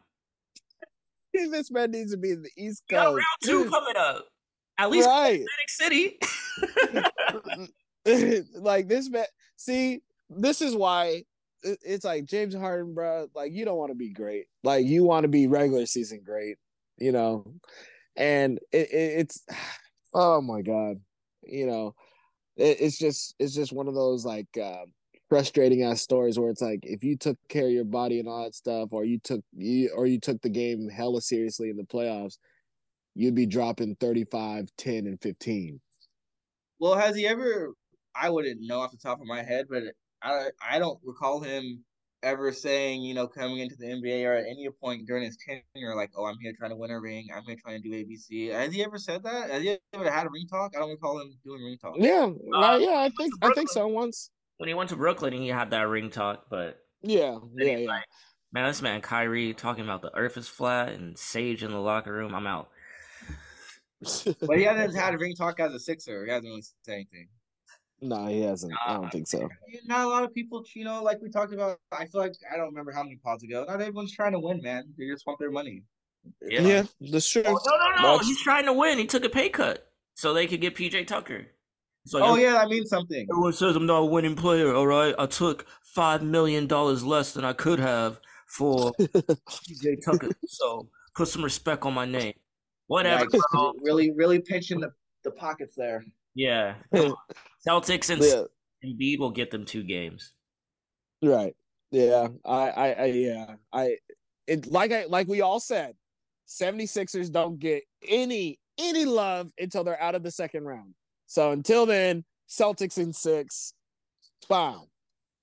[1.35, 3.07] like, this man needs to be in the East Coast.
[3.07, 4.27] round two coming up.
[4.79, 5.43] At least right.
[5.69, 6.19] Atlantic City.
[8.55, 9.25] like this man.
[9.57, 11.25] See, this is why
[11.63, 13.29] it's like James Harden, bro.
[13.35, 14.47] Like you don't want to be great.
[14.63, 16.57] Like you want to be regular season great.
[16.99, 17.55] You know,
[18.17, 19.45] and it, it, it's
[20.15, 21.01] oh my god.
[21.43, 21.95] You know,
[22.57, 24.85] it, it's just it's just one of those like uh,
[25.29, 28.45] frustrating ass stories where it's like if you took care of your body and all
[28.45, 31.85] that stuff, or you took you or you took the game hella seriously in the
[31.85, 32.39] playoffs,
[33.15, 35.81] you'd be dropping 35, 10, and 15.
[36.79, 37.73] Well, has he ever?
[38.15, 39.85] I wouldn't know off the top of my head, but
[40.23, 41.85] I I don't recall him
[42.23, 45.95] ever saying, you know, coming into the NBA or at any point during his tenure,
[45.95, 47.29] like, "Oh, I'm here trying to win a ring.
[47.35, 49.51] I'm here trying to do ABC." Has he ever said that?
[49.51, 50.73] Has he ever had a ring talk?
[50.77, 51.95] I don't recall him doing ring talk.
[51.99, 54.31] Yeah, Uh, right, yeah, I think I think so once.
[54.59, 57.89] when he went to Brooklyn, he had that ring talk, but Yeah, then yeah, yeah.
[57.89, 58.05] like,
[58.53, 62.13] man, this man Kyrie talking about the earth is flat and Sage in the locker
[62.13, 62.35] room.
[62.35, 62.71] I'm out.
[64.41, 66.25] But he hasn't had a ring talk as a Sixer.
[66.25, 67.29] He hasn't really said anything.
[68.03, 68.73] No, he hasn't.
[68.87, 69.49] I don't think so.
[69.87, 71.79] Not a lot of people, you know, like we talked about.
[71.93, 73.65] I feel like I don't remember how many pods ago.
[73.67, 74.93] Not everyone's trying to win, man.
[74.99, 75.85] They just want their money.
[76.47, 76.61] Yeah.
[76.61, 77.43] Yeah, that's true.
[77.47, 78.03] Oh, no, no, no.
[78.13, 78.99] That's- He's trying to win.
[78.99, 81.47] He took a pay cut so they could get PJ Tucker.
[82.05, 83.27] It's like, Oh yeah, that means something.
[83.31, 85.15] Everyone says I'm not a winning player, all right?
[85.19, 90.31] I took $5 million less than I could have for PJ Tucker.
[90.47, 92.35] So put some respect on my name.
[92.89, 93.25] Whatever.
[93.25, 93.73] Like, bro.
[93.83, 94.91] really, really pinching the,
[95.25, 96.05] the pockets there.
[96.35, 96.75] Yeah.
[97.67, 98.45] Celtics and Yeah,
[98.85, 100.33] Embiid will get them two games.
[101.23, 101.55] right.
[101.91, 103.97] Yeah, I, I, I, yeah, I,
[104.47, 105.95] it like I like we all said,
[106.49, 110.95] 76ers don't get any any love until they're out of the second round.
[111.27, 113.75] So until then, Celtics in six.
[114.49, 114.87] Wow.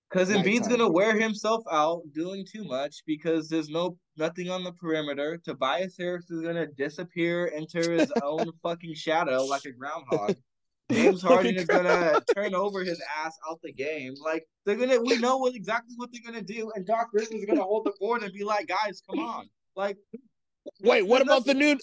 [0.10, 0.70] Because Embiid's Nighttime.
[0.80, 5.38] gonna wear himself out doing too much because there's no nothing on the perimeter.
[5.38, 10.36] Tobias Harris is gonna disappear into his own fucking shadow like a groundhog.
[10.92, 14.14] James Harden is gonna turn over his ass out the game.
[14.24, 17.46] Like they're gonna, we know what exactly what they're gonna do, and Doc Rivers is
[17.46, 19.98] gonna hold the board and be like, "Guys, come on!" Like,
[20.82, 21.78] Wait, what there's about the new?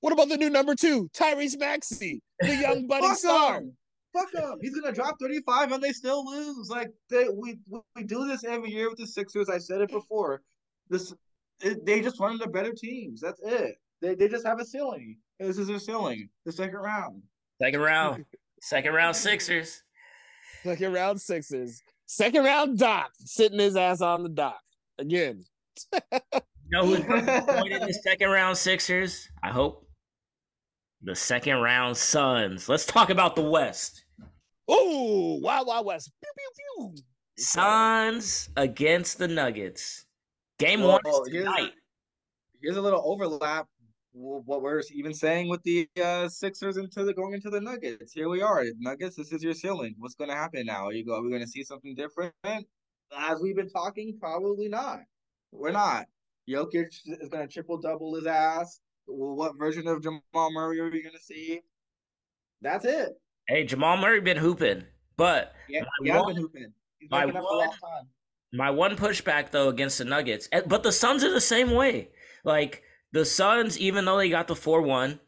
[0.00, 3.58] What about the new number two, Tyrese Maxey, the young budding Fuck star?
[3.58, 3.76] him.
[4.12, 4.58] Fuck him.
[4.60, 6.68] He's gonna drop 35 and they still lose.
[6.68, 7.58] Like they we
[7.94, 9.48] we do this every year with the Sixers.
[9.48, 10.42] I said it before.
[10.88, 11.14] This
[11.60, 13.20] it, they just one of the better teams.
[13.20, 13.76] That's it.
[14.00, 15.18] They they just have a ceiling.
[15.38, 16.28] This is their ceiling.
[16.44, 17.22] The second round.
[17.60, 18.24] Second round.
[18.62, 19.82] Second round Sixers.
[20.62, 21.82] Second round Sixers.
[22.06, 24.60] Second round Doc sitting his ass on the dock
[24.98, 25.42] again.
[25.92, 26.20] You
[26.70, 29.28] know who's going in the second round Sixers?
[29.42, 29.86] I hope.
[31.02, 32.68] The second round Suns.
[32.68, 34.04] Let's talk about the West.
[34.70, 36.12] Ooh, Wild Wild West.
[36.22, 37.02] Pew, pew, pew.
[37.36, 40.04] Suns against the Nuggets.
[40.60, 41.72] Game Well, one is here's- tonight.
[42.62, 43.66] here's a little overlap.
[44.14, 48.12] What we're even saying with the uh, Sixers into the going into the Nuggets.
[48.12, 49.16] Here we are, Nuggets.
[49.16, 49.94] This is your ceiling.
[49.98, 50.86] What's going to happen now?
[50.88, 51.14] Are you go?
[51.16, 52.34] Are we going to see something different?
[52.44, 55.00] As we've been talking, probably not.
[55.50, 56.06] We're not.
[56.48, 58.80] Jokic is going to triple double his ass.
[59.06, 60.20] What version of Jamal
[60.52, 61.60] Murray are we going to see?
[62.60, 63.12] That's it.
[63.48, 64.84] Hey, Jamal Murray been hooping,
[65.16, 66.72] but Yeah, he has one- been hooping.
[66.98, 68.08] He's my making up for one-
[68.52, 72.10] my one pushback though against the Nuggets, eh, but the Suns are the same way.
[72.44, 72.82] Like
[73.12, 75.20] the Suns, even though they got the four one,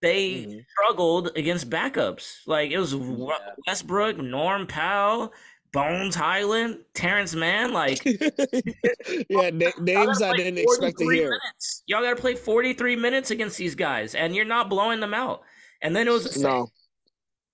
[0.00, 0.64] they Mhm.
[0.70, 2.38] struggled against backups.
[2.46, 3.54] Like it was Yeah.
[3.66, 5.32] Westbrook, Norm Powell,
[5.72, 7.72] Bones Hyland, Terance Mann.
[7.72, 8.04] Like
[9.28, 11.30] yeah, na- names I didn't expect to hear.
[11.30, 11.82] Minutes.
[11.86, 15.42] Y'all got to play 43 minutes against these guys, and you're not blowing them out.
[15.82, 16.68] And then it was the same, No,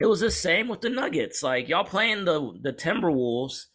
[0.01, 1.43] it was the same with the Nuggets.
[1.43, 3.67] Like y'all playing the the Timberwolves,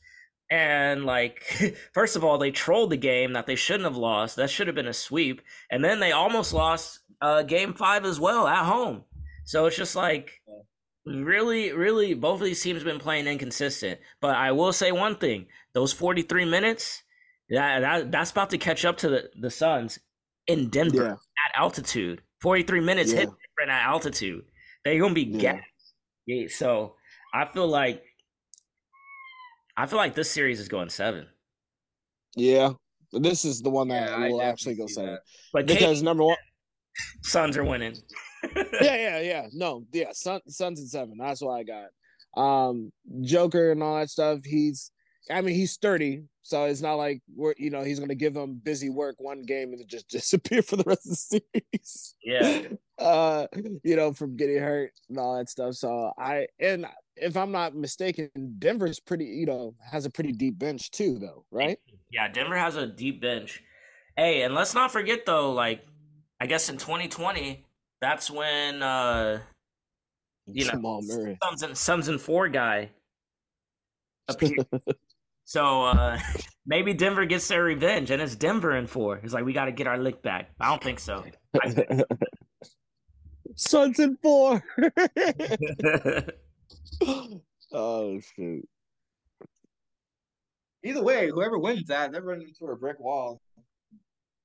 [0.50, 4.36] and like first of all, they trolled the game that they shouldn't have lost.
[4.36, 8.20] That should have been a sweep, and then they almost lost uh, Game Five as
[8.20, 9.04] well at home.
[9.46, 10.42] So it's just like
[11.06, 14.00] really, really, both of these teams have been playing inconsistent.
[14.22, 17.04] But I will say one thing: those 43 minutes,
[17.50, 20.00] that, that that's about to catch up to the the Suns
[20.48, 22.22] in Denver yeah, at altitude.
[22.42, 23.20] 43 minutes Yeah.
[23.20, 24.46] hit different at altitude.
[24.86, 25.54] They're gonna be Yeah.
[25.54, 25.64] gassed.
[26.26, 26.96] Yeah, so
[27.34, 28.04] I feel like
[29.80, 31.26] I feel like this series is going seven.
[32.36, 32.72] yeah.
[33.14, 35.22] This is the one that Yeah, I will definitely actually go see seven that.
[35.54, 36.38] But because KD, number one,
[37.24, 37.96] Suns are winning.
[38.56, 39.48] yeah, yeah, yeah.
[39.54, 41.18] No, yeah, Sun, Suns and seven.
[41.18, 41.88] That's what I got.
[42.36, 44.40] Um, Joker and all that stuff.
[44.44, 44.92] He's,
[45.32, 48.60] I mean, he's sturdy, so it's not like we're, you know, he's gonna give them
[48.62, 52.16] busy work one game and then just disappear for the rest of the series.
[52.22, 52.64] Yeah.
[53.00, 53.48] uh,
[53.84, 55.76] you know, from getting hurt and all that stuff.
[55.76, 56.86] So I, and
[57.22, 61.46] if I'm not mistaken, Denver's pretty, you know, has a pretty deep bench too, though,
[61.52, 61.80] right?
[62.12, 63.62] Yeah, Denver has a deep bench.
[64.20, 65.86] Hey, and let's not forget though, like
[66.42, 67.66] I guess in 2020,
[68.02, 69.40] that's when uh
[70.46, 71.38] you know Jamal Murray.
[71.44, 72.90] Suns and Suns and four guy
[74.28, 74.68] appeared.
[75.46, 76.20] so uh
[76.66, 79.18] maybe Denver gets their revenge and it's Denver in four.
[79.18, 80.50] It's like we gotta get our lick back.
[80.60, 81.24] I don't think so.
[83.56, 84.64] Suns and four.
[87.74, 88.68] oh shoot.
[90.84, 93.42] Either way, whoever wins that, they're running into a brick wall.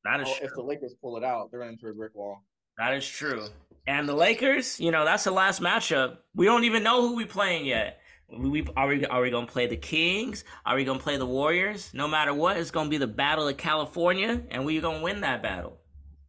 [0.05, 0.47] that is Oh, true.
[0.47, 2.43] if the Lakers pull it out, they're running into a brick wall.
[2.79, 3.47] That is true.
[3.87, 6.19] And the Lakers, you know, that's the last matchup.
[6.35, 8.01] We don't even know who we playing yet.
[8.37, 10.45] We, we are we are we gonna play the Kings?
[10.67, 11.91] Are we gonna play the Warriors?
[11.95, 15.43] No matter what, it's gonna be the battle of California, and we're gonna win that
[15.43, 15.79] battle.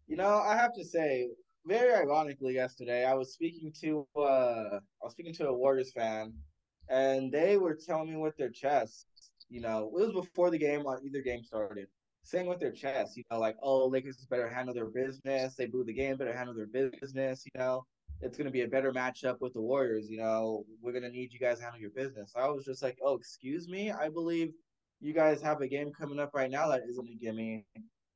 [0.08, 1.30] You know, I have to say,
[1.66, 6.34] very ironically, yesterday I was speaking to uh I was speaking to a Warriors fan,
[6.90, 9.08] and they were telling me with their chest,
[9.50, 11.88] you know, it was before the game on either game started,
[12.24, 15.56] saying with their chest, you know, like, oh, Lakers better handle their business.
[15.56, 17.44] They blew the game, better handle their business.
[17.46, 17.86] You know,
[18.22, 20.10] it's gonna be a better matchup with the Warriors.
[20.10, 22.34] You know, we're gonna need you guys to handle your business.
[22.36, 24.54] I was just like, oh, excuse me, I believe
[25.02, 27.66] you guys have a game coming up right now that isn't a gimme.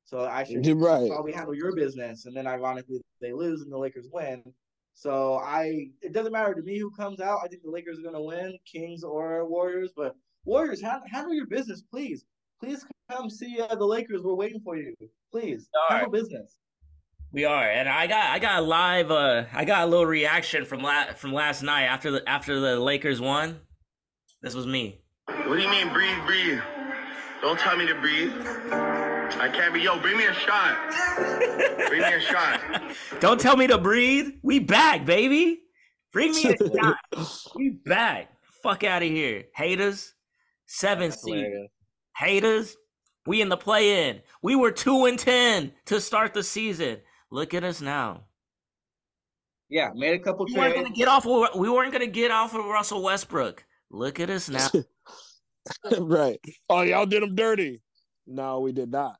[0.06, 1.08] So I should You're right.
[1.08, 2.26] probably handle your business.
[2.26, 4.43] And then ironically they lose and the Lakers win.
[4.93, 7.39] So I it doesn't matter to me who comes out.
[7.43, 10.15] I think the Lakers are gonna win, Kings or Warriors, but
[10.45, 12.26] Warriors, hand, handle your business, please.
[12.59, 14.22] Please come see uh, the Lakers.
[14.24, 14.93] We're waiting for you.
[15.32, 16.57] Please All handle business.
[17.32, 20.65] We are, and I got I got a live uh I got a little reaction
[20.65, 23.59] from la- from last night after the after the Lakers won.
[24.41, 25.01] This was me.
[25.28, 26.59] What do you mean breathe, breathe?
[27.41, 28.34] Don't tell me to breathe.
[29.38, 29.82] I can't be.
[29.82, 30.78] Yo, bring me a shot.
[31.88, 32.60] bring me a shot.
[33.20, 34.32] Don't tell me to breathe.
[34.42, 35.62] We back, baby.
[36.12, 36.58] Bring me a
[37.18, 37.54] shot.
[37.56, 38.30] We back.
[38.64, 40.14] Fuck out of here, haters.
[40.66, 41.46] Seven That's seed
[42.16, 42.76] haters.
[43.26, 44.22] We in the play in.
[44.42, 46.98] We were two and ten to start the season.
[47.32, 48.26] Look at us now.
[49.70, 51.28] Yeah, made a couple We weren't gonna get off.
[51.28, 53.64] Of, we weren't gonna get off of Russell Westbrook.
[53.92, 54.68] Look at us now.
[56.00, 56.40] right.
[56.70, 57.82] Oh, y'all did him dirty.
[58.30, 59.18] No, we did not.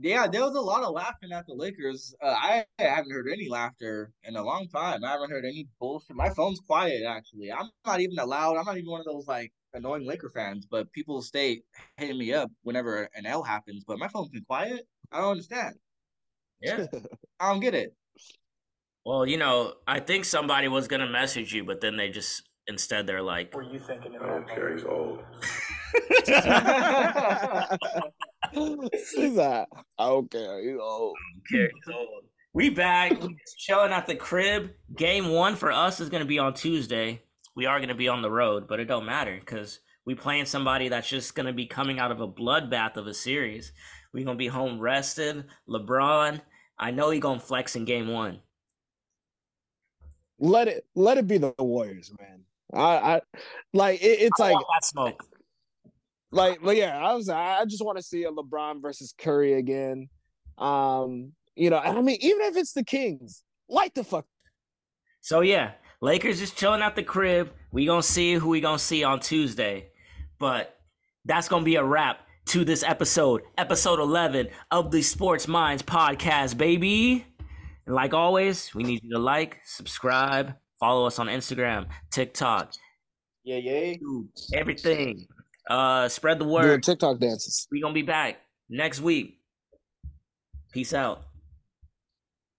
[0.00, 2.14] Yeah, there was a lot of laughing at the Lakers.
[2.22, 5.04] Uh, I haven't heard any laughter in a long time.
[5.04, 6.14] I haven't heard any bullshit.
[6.14, 7.50] My phone's quiet, actually.
[7.50, 8.56] I'm not even allowed.
[8.56, 11.62] I'm not even one of those like annoying Laker fans, but people stay
[11.96, 13.82] hitting me up whenever an L happens.
[13.84, 14.86] But my phone's been quiet.
[15.10, 15.74] I don't understand.
[16.60, 16.86] yeah.
[17.40, 17.92] I don't get it.
[19.04, 23.06] Well, you know, I think somebody was gonna message you, but then they just instead
[23.06, 24.74] they're like, Were you thinking in I that don't care.
[24.74, 25.20] He's old.
[29.14, 31.12] He's like, okay, you know.
[31.50, 34.70] "Care, he's old." We back, we just chilling at the crib.
[34.96, 37.22] Game one for us is gonna be on Tuesday.
[37.54, 40.88] We are gonna be on the road, but it don't matter because we playing somebody
[40.88, 43.72] that's just gonna be coming out of a bloodbath of a series.
[44.12, 45.44] We gonna be home rested.
[45.68, 46.40] LeBron,
[46.78, 48.40] I know he gonna flex in game one.
[50.38, 52.44] Let it let it be the Warriors, man.
[52.74, 53.20] I, I
[53.72, 55.24] like it, it's I like that smoke.
[56.30, 60.08] like but yeah, I was I just want to see a LeBron versus Curry again.
[60.58, 64.26] Um, you know, I mean, even if it's the Kings, light the fuck.
[65.20, 67.52] So yeah, Lakers just chilling at the crib.
[67.72, 69.88] We gonna see who we gonna see on Tuesday,
[70.38, 70.78] but
[71.24, 76.56] that's gonna be a wrap to this episode, episode eleven of the Sports Minds podcast,
[76.56, 77.26] baby.
[77.86, 82.72] And like always, we need you to like, subscribe, follow us on Instagram, TikTok,
[83.44, 83.94] Yeah, yeah.
[83.94, 85.26] YouTube, everything.
[85.68, 86.82] Uh, spread the Doing word.
[86.82, 87.66] TikTok dances.
[87.70, 88.38] We gonna be back
[88.70, 89.40] next week.
[90.72, 91.22] Peace out.